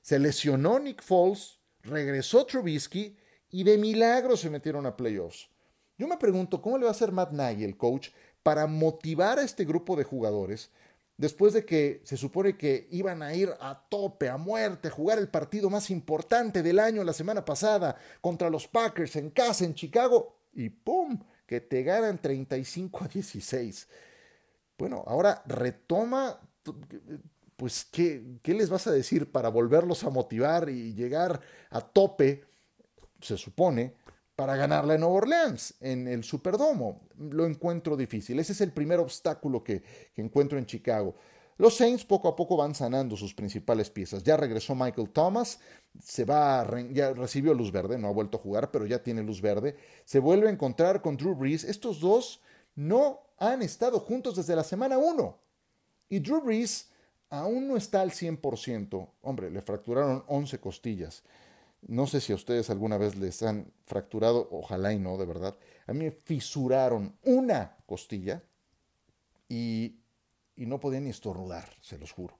Se 0.02 0.18
lesionó 0.18 0.78
Nick 0.78 1.02
Foles, 1.02 1.58
regresó 1.82 2.46
Trubisky 2.46 3.16
y 3.50 3.64
de 3.64 3.78
milagro 3.78 4.36
se 4.36 4.50
metieron 4.50 4.86
a 4.86 4.96
playoffs. 4.96 5.50
Yo 5.98 6.08
me 6.08 6.16
pregunto 6.16 6.62
cómo 6.62 6.78
le 6.78 6.84
va 6.84 6.90
a 6.90 6.92
hacer 6.92 7.12
Matt 7.12 7.32
Nagy, 7.32 7.64
el 7.64 7.76
coach, 7.76 8.10
para 8.42 8.66
motivar 8.66 9.38
a 9.38 9.42
este 9.42 9.64
grupo 9.64 9.96
de 9.96 10.04
jugadores 10.04 10.70
después 11.20 11.52
de 11.52 11.66
que 11.66 12.00
se 12.02 12.16
supone 12.16 12.56
que 12.56 12.88
iban 12.92 13.22
a 13.22 13.34
ir 13.34 13.50
a 13.60 13.78
tope, 13.90 14.30
a 14.30 14.38
muerte, 14.38 14.88
a 14.88 14.90
jugar 14.90 15.18
el 15.18 15.28
partido 15.28 15.68
más 15.68 15.90
importante 15.90 16.62
del 16.62 16.78
año 16.78 17.04
la 17.04 17.12
semana 17.12 17.44
pasada 17.44 17.94
contra 18.22 18.48
los 18.48 18.66
Packers 18.66 19.16
en 19.16 19.28
casa 19.28 19.66
en 19.66 19.74
Chicago 19.74 20.38
y 20.54 20.70
¡pum! 20.70 21.22
que 21.44 21.60
te 21.60 21.82
ganan 21.82 22.16
35 22.22 23.04
a 23.04 23.08
16. 23.08 23.86
Bueno, 24.78 25.04
ahora 25.06 25.42
retoma, 25.44 26.40
pues, 27.54 27.84
¿qué, 27.92 28.38
¿qué 28.42 28.54
les 28.54 28.70
vas 28.70 28.86
a 28.86 28.92
decir 28.92 29.30
para 29.30 29.50
volverlos 29.50 30.04
a 30.04 30.10
motivar 30.10 30.70
y 30.70 30.94
llegar 30.94 31.42
a 31.68 31.82
tope, 31.82 32.44
se 33.20 33.36
supone, 33.36 33.94
para 34.40 34.56
ganarla 34.56 34.94
en 34.94 35.02
Nueva 35.02 35.16
Orleans, 35.16 35.74
en 35.80 36.08
el 36.08 36.24
Superdomo. 36.24 37.02
Lo 37.18 37.44
encuentro 37.44 37.94
difícil. 37.94 38.38
Ese 38.38 38.54
es 38.54 38.62
el 38.62 38.72
primer 38.72 38.98
obstáculo 38.98 39.62
que, 39.62 39.82
encuentro 40.16 40.56
en 40.56 40.64
Chicago. 40.64 41.14
Los 41.58 41.76
Saints 41.76 42.06
poco 42.06 42.26
a 42.26 42.34
poco 42.34 42.56
van 42.56 42.74
sanando 42.74 43.18
sus 43.18 43.34
principales 43.34 43.90
piezas. 43.90 44.22
Ya 44.22 44.38
regresó 44.38 44.74
Michael 44.74 45.10
Thomas, 45.10 45.60
se 46.02 46.24
va, 46.24 46.66
ya 46.90 47.12
recibió 47.12 47.52
luz 47.52 47.70
verde, 47.70 47.98
no 47.98 48.08
ha 48.08 48.12
vuelto 48.12 48.38
a 48.38 48.40
jugar, 48.40 48.70
pero 48.70 48.86
ya 48.86 49.02
tiene 49.02 49.22
luz 49.22 49.42
verde. 49.42 49.76
Se 50.06 50.20
vuelve 50.20 50.48
a 50.48 50.52
encontrar 50.52 51.02
con 51.02 51.18
Drew 51.18 51.34
Brees. 51.34 51.62
Estos 51.64 52.00
dos 52.00 52.40
no 52.74 53.20
han 53.36 53.60
estado 53.60 54.00
juntos 54.00 54.36
desde 54.36 54.56
la 54.56 54.64
semana 54.64 54.96
1. 54.96 55.38
Y 56.08 56.18
Drew 56.20 56.40
Brees 56.40 56.88
aún 57.28 57.68
no 57.68 57.76
está 57.76 58.00
al 58.00 58.12
100%. 58.12 59.06
Hombre, 59.20 59.50
le 59.50 59.60
fracturaron 59.60 60.24
11 60.28 60.58
costillas. 60.60 61.24
No 61.82 62.06
sé 62.06 62.20
si 62.20 62.32
a 62.32 62.36
ustedes 62.36 62.70
alguna 62.70 62.98
vez 62.98 63.16
les 63.16 63.42
han 63.42 63.72
fracturado, 63.86 64.48
ojalá 64.50 64.92
y 64.92 64.98
no, 64.98 65.16
de 65.16 65.26
verdad. 65.26 65.56
A 65.86 65.92
mí 65.92 66.04
me 66.04 66.10
fisuraron 66.10 67.16
una 67.24 67.76
costilla 67.86 68.42
y, 69.48 69.96
y 70.56 70.66
no 70.66 70.78
podía 70.78 71.00
ni 71.00 71.10
estornudar, 71.10 71.68
se 71.80 71.98
los 71.98 72.12
juro. 72.12 72.38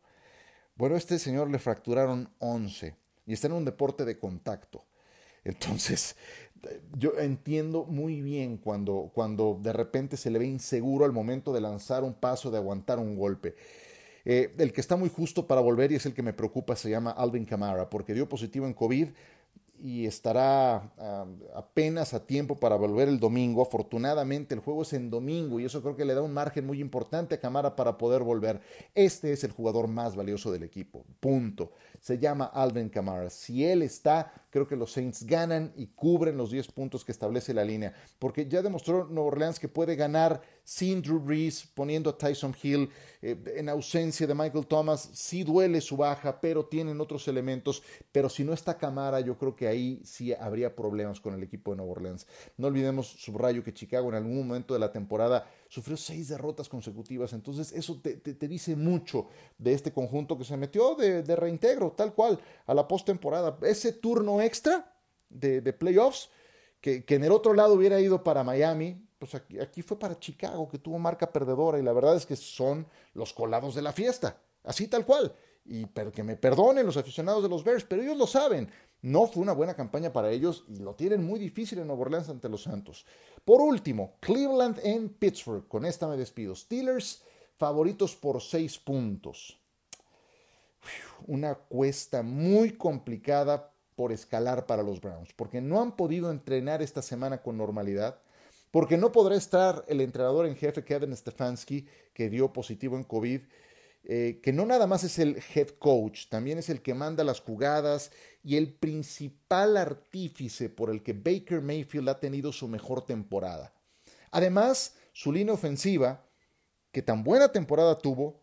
Bueno, 0.76 0.94
a 0.94 0.98
este 0.98 1.18
señor 1.18 1.50
le 1.50 1.58
fracturaron 1.58 2.32
11 2.38 2.96
y 3.26 3.32
está 3.32 3.48
en 3.48 3.54
un 3.54 3.64
deporte 3.64 4.04
de 4.04 4.18
contacto. 4.18 4.86
Entonces, 5.44 6.16
yo 6.96 7.18
entiendo 7.18 7.84
muy 7.84 8.20
bien 8.20 8.58
cuando, 8.58 9.10
cuando 9.14 9.58
de 9.60 9.72
repente 9.72 10.16
se 10.16 10.30
le 10.30 10.38
ve 10.38 10.46
inseguro 10.46 11.04
al 11.04 11.12
momento 11.12 11.52
de 11.52 11.60
lanzar 11.60 12.04
un 12.04 12.14
paso, 12.14 12.50
de 12.50 12.58
aguantar 12.58 12.98
un 12.98 13.16
golpe. 13.16 13.56
Eh, 14.24 14.54
el 14.58 14.72
que 14.72 14.80
está 14.80 14.96
muy 14.96 15.08
justo 15.08 15.46
para 15.46 15.60
volver 15.60 15.92
y 15.92 15.96
es 15.96 16.06
el 16.06 16.14
que 16.14 16.22
me 16.22 16.32
preocupa 16.32 16.76
se 16.76 16.90
llama 16.90 17.10
Alvin 17.10 17.44
Kamara, 17.44 17.88
porque 17.88 18.14
dio 18.14 18.28
positivo 18.28 18.66
en 18.66 18.74
COVID 18.74 19.08
y 19.82 20.06
estará 20.06 20.92
apenas 21.54 22.12
a 22.12 22.26
tiempo 22.26 22.56
para 22.56 22.76
volver 22.76 23.08
el 23.08 23.18
domingo. 23.18 23.62
Afortunadamente 23.62 24.54
el 24.54 24.60
juego 24.60 24.82
es 24.82 24.92
en 24.92 25.10
domingo 25.10 25.58
y 25.58 25.64
eso 25.64 25.80
creo 25.82 25.96
que 25.96 26.04
le 26.04 26.14
da 26.14 26.22
un 26.22 26.34
margen 26.34 26.66
muy 26.66 26.80
importante 26.80 27.34
a 27.34 27.40
Camara 27.40 27.74
para 27.76 27.96
poder 27.96 28.22
volver. 28.22 28.60
Este 28.94 29.32
es 29.32 29.42
el 29.42 29.52
jugador 29.52 29.88
más 29.88 30.16
valioso 30.16 30.52
del 30.52 30.64
equipo. 30.64 31.04
Punto. 31.18 31.72
Se 32.00 32.18
llama 32.18 32.44
Alvin 32.44 32.90
Kamara. 32.90 33.30
Si 33.30 33.64
él 33.64 33.82
está, 33.82 34.32
creo 34.50 34.66
que 34.66 34.76
los 34.76 34.92
Saints 34.92 35.24
ganan 35.24 35.72
y 35.76 35.86
cubren 35.86 36.36
los 36.36 36.50
10 36.50 36.68
puntos 36.72 37.04
que 37.04 37.12
establece 37.12 37.54
la 37.54 37.64
línea. 37.64 37.94
Porque 38.18 38.46
ya 38.46 38.62
demostró 38.62 39.06
Nueva 39.06 39.28
Orleans 39.28 39.58
que 39.58 39.68
puede 39.68 39.96
ganar 39.96 40.42
sin 40.70 41.02
Drew 41.02 41.18
Brees, 41.18 41.66
poniendo 41.74 42.10
a 42.10 42.16
Tyson 42.16 42.54
Hill 42.62 42.88
eh, 43.20 43.36
en 43.56 43.68
ausencia 43.68 44.24
de 44.24 44.36
Michael 44.36 44.68
Thomas. 44.68 45.10
Sí 45.12 45.42
duele 45.42 45.80
su 45.80 45.96
baja, 45.96 46.40
pero 46.40 46.64
tienen 46.64 47.00
otros 47.00 47.26
elementos. 47.26 47.82
Pero 48.12 48.28
si 48.28 48.44
no 48.44 48.52
está 48.52 48.78
Camara, 48.78 49.18
yo 49.18 49.36
creo 49.36 49.56
que 49.56 49.66
ahí 49.66 50.00
sí 50.04 50.32
habría 50.32 50.76
problemas 50.76 51.18
con 51.18 51.34
el 51.34 51.42
equipo 51.42 51.72
de 51.72 51.78
Nueva 51.78 51.90
Orleans. 51.90 52.24
No 52.56 52.68
olvidemos, 52.68 53.08
subrayo, 53.08 53.64
que 53.64 53.74
Chicago 53.74 54.10
en 54.10 54.14
algún 54.14 54.46
momento 54.46 54.72
de 54.72 54.78
la 54.78 54.92
temporada 54.92 55.50
sufrió 55.68 55.96
seis 55.96 56.28
derrotas 56.28 56.68
consecutivas. 56.68 57.32
Entonces, 57.32 57.72
eso 57.72 58.00
te, 58.00 58.20
dice 58.46 58.76
mucho 58.76 59.26
de 59.58 59.72
este 59.72 59.92
conjunto 59.92 60.38
que 60.38 60.44
se 60.44 60.56
metió 60.56 60.94
de, 60.94 61.34
reintegro, 61.34 61.94
tal 61.96 62.14
cual, 62.14 62.38
a 62.66 62.74
la 62.74 62.86
postemporada. 62.86 63.58
Ese 63.62 63.92
turno 63.92 64.40
extra 64.40 64.94
de, 65.30 65.72
playoffs, 65.72 66.30
que, 66.80 67.04
que 67.04 67.16
en 67.16 67.24
el 67.24 67.32
otro 67.32 67.54
lado 67.54 67.74
hubiera 67.74 68.00
ido 68.00 68.22
para 68.22 68.44
Miami, 68.44 69.09
pues 69.20 69.34
aquí, 69.34 69.82
fue 69.82 69.98
para 69.98 70.18
Chicago, 70.18 70.66
que 70.66 70.78
tuvo 70.78 70.98
marca 70.98 71.30
perdedora, 71.30 71.78
y 71.78 71.82
la 71.82 71.92
verdad 71.92 72.16
es 72.16 72.24
que 72.24 72.36
son 72.36 72.86
los 73.12 73.34
colados 73.34 73.74
de 73.74 73.82
la 73.82 73.92
fiesta, 73.92 74.38
así 74.64 74.88
tal 74.88 75.04
cual. 75.04 75.32
Y 75.66 75.84
pero 75.84 76.10
que 76.10 76.22
me 76.22 76.36
perdonen 76.36 76.86
los 76.86 76.96
aficionados 76.96 77.42
de 77.42 77.50
los 77.50 77.62
Bears, 77.62 77.84
pero 77.84 78.00
ellos 78.00 78.16
lo 78.16 78.26
saben. 78.26 78.70
No 79.02 79.26
fue 79.26 79.42
una 79.42 79.52
buena 79.52 79.74
campaña 79.74 80.10
para 80.10 80.30
ellos 80.30 80.64
y 80.68 80.76
lo 80.76 80.94
tienen 80.94 81.22
muy 81.22 81.38
difícil 81.38 81.78
en 81.78 81.86
Nueva 81.86 82.02
Orleans 82.02 82.30
ante 82.30 82.48
los 82.48 82.62
Santos. 82.62 83.04
Por 83.44 83.60
último, 83.60 84.14
Cleveland 84.20 84.80
en 84.82 85.10
Pittsburgh. 85.10 85.68
Con 85.68 85.84
esta 85.84 86.08
me 86.08 86.16
despido. 86.16 86.56
Steelers 86.56 87.22
favoritos 87.58 88.16
por 88.16 88.40
seis 88.40 88.78
puntos. 88.78 89.60
Una 91.26 91.54
cuesta 91.54 92.22
muy 92.22 92.72
complicada 92.72 93.70
por 93.96 94.12
escalar 94.12 94.64
para 94.64 94.82
los 94.82 94.98
Browns, 94.98 95.34
porque 95.36 95.60
no 95.60 95.82
han 95.82 95.94
podido 95.94 96.30
entrenar 96.30 96.80
esta 96.80 97.02
semana 97.02 97.42
con 97.42 97.58
normalidad, 97.58 98.18
porque 98.70 98.96
no 98.96 99.12
podrá 99.12 99.36
estar 99.36 99.84
el 99.88 100.00
entrenador 100.00 100.46
en 100.46 100.56
jefe 100.56 100.84
Kevin 100.84 101.16
Stefanski, 101.16 101.86
que 102.12 102.30
dio 102.30 102.52
positivo 102.52 102.96
en 102.96 103.04
COVID, 103.04 103.40
eh, 104.04 104.40
que 104.42 104.52
no 104.52 104.64
nada 104.64 104.86
más 104.86 105.04
es 105.04 105.18
el 105.18 105.42
head 105.54 105.68
coach, 105.78 106.28
también 106.28 106.58
es 106.58 106.70
el 106.70 106.80
que 106.80 106.94
manda 106.94 107.22
las 107.22 107.40
jugadas 107.40 108.10
y 108.42 108.56
el 108.56 108.72
principal 108.72 109.76
artífice 109.76 110.70
por 110.70 110.90
el 110.90 111.02
que 111.02 111.12
Baker 111.12 111.60
Mayfield 111.60 112.08
ha 112.08 112.18
tenido 112.18 112.52
su 112.52 112.66
mejor 112.66 113.04
temporada. 113.04 113.74
Además, 114.30 114.96
su 115.12 115.32
línea 115.32 115.52
ofensiva, 115.52 116.24
que 116.92 117.02
tan 117.02 117.22
buena 117.22 117.52
temporada 117.52 117.98
tuvo, 117.98 118.40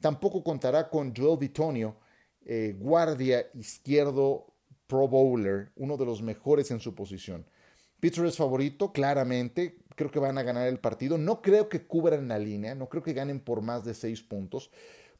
tampoco 0.00 0.44
contará 0.44 0.88
con 0.88 1.14
Joel 1.14 1.38
Vitonio, 1.38 1.96
eh, 2.44 2.76
guardia 2.78 3.50
izquierdo 3.54 4.46
Pro 4.86 5.08
Bowler, 5.08 5.72
uno 5.76 5.96
de 5.96 6.06
los 6.06 6.22
mejores 6.22 6.70
en 6.70 6.80
su 6.80 6.94
posición. 6.94 7.46
Pittsburgh 8.00 8.28
es 8.28 8.36
favorito, 8.36 8.92
claramente. 8.92 9.78
Creo 9.94 10.10
que 10.10 10.18
van 10.18 10.38
a 10.38 10.42
ganar 10.42 10.66
el 10.66 10.80
partido. 10.80 11.18
No 11.18 11.42
creo 11.42 11.68
que 11.68 11.86
cubran 11.86 12.28
la 12.28 12.38
línea. 12.38 12.74
No 12.74 12.88
creo 12.88 13.02
que 13.02 13.12
ganen 13.12 13.40
por 13.40 13.60
más 13.60 13.84
de 13.84 13.94
seis 13.94 14.22
puntos. 14.22 14.70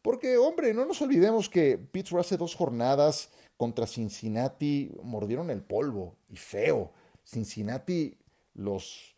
Porque, 0.03 0.39
hombre, 0.39 0.73
no 0.73 0.87
nos 0.87 1.03
olvidemos 1.03 1.49
que 1.49 1.77
Pittsburgh 1.77 2.21
hace 2.21 2.39
dos 2.39 2.55
jornadas 2.55 3.31
contra 3.57 3.87
Cincinnati 3.87 4.91
mordieron 5.03 5.51
el 5.51 5.63
polvo 5.63 6.17
y 6.31 6.37
feo. 6.37 6.93
Cincinnati 7.23 8.17
los, 8.55 9.15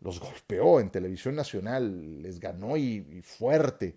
golpeó 0.00 0.78
en 0.78 0.90
televisión 0.90 1.34
nacional, 1.34 2.22
les 2.22 2.38
ganó 2.38 2.76
y, 2.76 3.20
fuerte. 3.22 3.96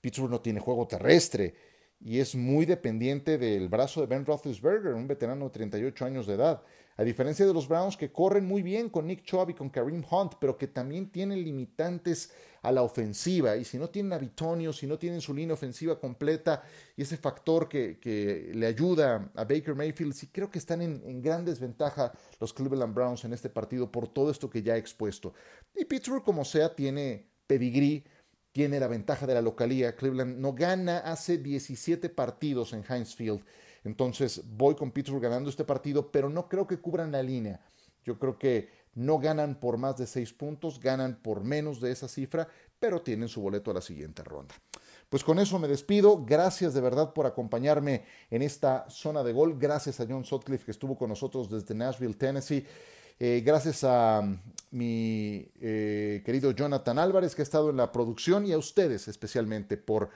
Pittsburgh 0.00 0.30
no 0.30 0.40
tiene 0.40 0.60
juego 0.60 0.86
terrestre 0.86 1.54
y 2.00 2.20
es 2.20 2.34
muy 2.34 2.64
dependiente 2.64 3.36
del 3.36 3.68
brazo 3.68 4.00
de 4.00 4.06
Ben 4.06 4.24
Roethlisberger, 4.24 4.94
un 4.94 5.08
veterano 5.08 5.46
de 5.46 5.50
38 5.50 6.04
años 6.06 6.26
de 6.26 6.34
edad. 6.34 6.62
A 6.98 7.04
diferencia 7.04 7.46
de 7.46 7.54
los 7.54 7.68
Browns 7.68 7.96
que 7.96 8.10
corren 8.10 8.44
muy 8.44 8.60
bien 8.60 8.88
con 8.88 9.06
Nick 9.06 9.22
Chubb 9.22 9.50
y 9.50 9.54
con 9.54 9.70
Kareem 9.70 10.02
Hunt, 10.10 10.34
pero 10.40 10.58
que 10.58 10.66
también 10.66 11.12
tienen 11.12 11.44
limitantes 11.44 12.32
a 12.60 12.72
la 12.72 12.82
ofensiva. 12.82 13.56
Y 13.56 13.64
si 13.64 13.78
no 13.78 13.88
tienen 13.88 14.12
a 14.12 14.18
Bitonio, 14.18 14.72
si 14.72 14.88
no 14.88 14.98
tienen 14.98 15.20
su 15.20 15.32
línea 15.32 15.54
ofensiva 15.54 16.00
completa 16.00 16.64
y 16.96 17.02
ese 17.02 17.16
factor 17.16 17.68
que, 17.68 18.50
le 18.52 18.66
ayuda 18.66 19.30
a 19.36 19.44
Baker 19.44 19.76
Mayfield, 19.76 20.12
sí 20.12 20.26
creo 20.26 20.50
que 20.50 20.58
están 20.58 20.82
en, 20.82 21.00
en, 21.06 21.22
gran 21.22 21.44
desventaja 21.44 22.10
los 22.40 22.52
Cleveland 22.52 22.92
Browns 22.92 23.24
en 23.24 23.32
este 23.32 23.48
partido 23.48 23.92
por 23.92 24.08
todo 24.08 24.32
esto 24.32 24.50
que 24.50 24.64
ya 24.64 24.74
he 24.74 24.78
expuesto. 24.80 25.34
Y 25.76 25.84
Pittsburgh, 25.84 26.24
como 26.24 26.44
sea, 26.44 26.74
tiene 26.74 27.30
pedigrí, 27.46 28.04
tiene 28.50 28.80
la 28.80 28.88
ventaja 28.88 29.24
de 29.24 29.34
la 29.34 29.42
localía. 29.42 29.94
Cleveland 29.94 30.38
no 30.38 30.52
gana 30.52 30.98
hace 30.98 31.38
17 31.38 32.08
partidos 32.08 32.72
en 32.72 32.82
Heinz 32.88 33.14
Field. 33.14 33.44
Entonces 33.88 34.42
voy 34.46 34.74
con 34.74 34.90
Pittsburgh 34.90 35.22
ganando 35.22 35.48
este 35.48 35.64
partido, 35.64 36.12
pero 36.12 36.28
no 36.28 36.46
creo 36.46 36.66
que 36.66 36.78
cubran 36.78 37.10
la 37.10 37.22
línea. 37.22 37.58
Yo 38.04 38.18
creo 38.18 38.38
que 38.38 38.68
no 38.94 39.18
ganan 39.18 39.58
por 39.58 39.78
más 39.78 39.96
de 39.96 40.06
seis 40.06 40.30
puntos, 40.34 40.78
ganan 40.78 41.18
por 41.22 41.42
menos 41.42 41.80
de 41.80 41.90
esa 41.90 42.06
cifra, 42.06 42.46
pero 42.78 43.00
tienen 43.00 43.28
su 43.28 43.40
boleto 43.40 43.70
a 43.70 43.74
la 43.74 43.80
siguiente 43.80 44.22
ronda. 44.22 44.54
Pues 45.08 45.24
con 45.24 45.38
eso 45.38 45.58
me 45.58 45.68
despido. 45.68 46.22
Gracias 46.22 46.74
de 46.74 46.82
verdad 46.82 47.14
por 47.14 47.24
acompañarme 47.24 48.04
en 48.30 48.42
esta 48.42 48.84
zona 48.90 49.22
de 49.22 49.32
gol. 49.32 49.58
Gracias 49.58 50.00
a 50.00 50.06
John 50.06 50.26
Sutcliffe 50.26 50.66
que 50.66 50.70
estuvo 50.72 50.98
con 50.98 51.08
nosotros 51.08 51.48
desde 51.50 51.74
Nashville, 51.74 52.12
Tennessee. 52.12 52.66
Eh, 53.18 53.42
gracias 53.42 53.84
a 53.84 54.20
mi 54.70 55.50
eh, 55.62 56.22
querido 56.26 56.50
Jonathan 56.50 56.98
Álvarez 56.98 57.34
que 57.34 57.40
ha 57.40 57.42
estado 57.42 57.70
en 57.70 57.78
la 57.78 57.90
producción 57.90 58.44
y 58.44 58.52
a 58.52 58.58
ustedes 58.58 59.08
especialmente 59.08 59.78
por 59.78 60.10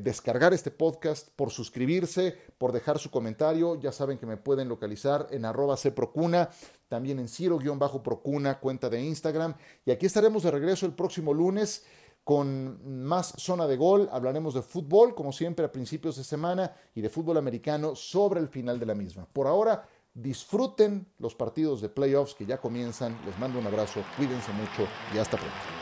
descargar 0.00 0.54
este 0.54 0.70
podcast, 0.70 1.28
por 1.36 1.50
suscribirse, 1.50 2.36
por 2.58 2.72
dejar 2.72 2.98
su 2.98 3.10
comentario. 3.10 3.78
Ya 3.80 3.92
saben 3.92 4.18
que 4.18 4.26
me 4.26 4.36
pueden 4.36 4.68
localizar 4.68 5.26
en 5.30 5.44
arroba 5.44 5.76
cprocuna, 5.76 6.50
también 6.88 7.18
en 7.18 7.28
ciro-procuna, 7.28 8.58
cuenta 8.58 8.88
de 8.88 9.02
Instagram. 9.02 9.54
Y 9.84 9.90
aquí 9.90 10.06
estaremos 10.06 10.42
de 10.42 10.50
regreso 10.50 10.86
el 10.86 10.94
próximo 10.94 11.34
lunes 11.34 11.84
con 12.24 13.04
más 13.04 13.34
zona 13.36 13.66
de 13.66 13.76
gol. 13.76 14.08
Hablaremos 14.12 14.54
de 14.54 14.62
fútbol, 14.62 15.14
como 15.14 15.32
siempre, 15.32 15.64
a 15.64 15.72
principios 15.72 16.16
de 16.16 16.24
semana 16.24 16.74
y 16.94 17.00
de 17.00 17.08
fútbol 17.08 17.36
americano 17.36 17.94
sobre 17.94 18.40
el 18.40 18.48
final 18.48 18.78
de 18.78 18.86
la 18.86 18.94
misma. 18.94 19.26
Por 19.32 19.46
ahora, 19.46 19.88
disfruten 20.14 21.06
los 21.18 21.34
partidos 21.34 21.80
de 21.80 21.88
playoffs 21.88 22.34
que 22.34 22.46
ya 22.46 22.58
comienzan. 22.58 23.18
Les 23.26 23.38
mando 23.38 23.58
un 23.58 23.66
abrazo, 23.66 24.02
cuídense 24.16 24.52
mucho 24.52 24.86
y 25.14 25.18
hasta 25.18 25.36
pronto. 25.36 25.81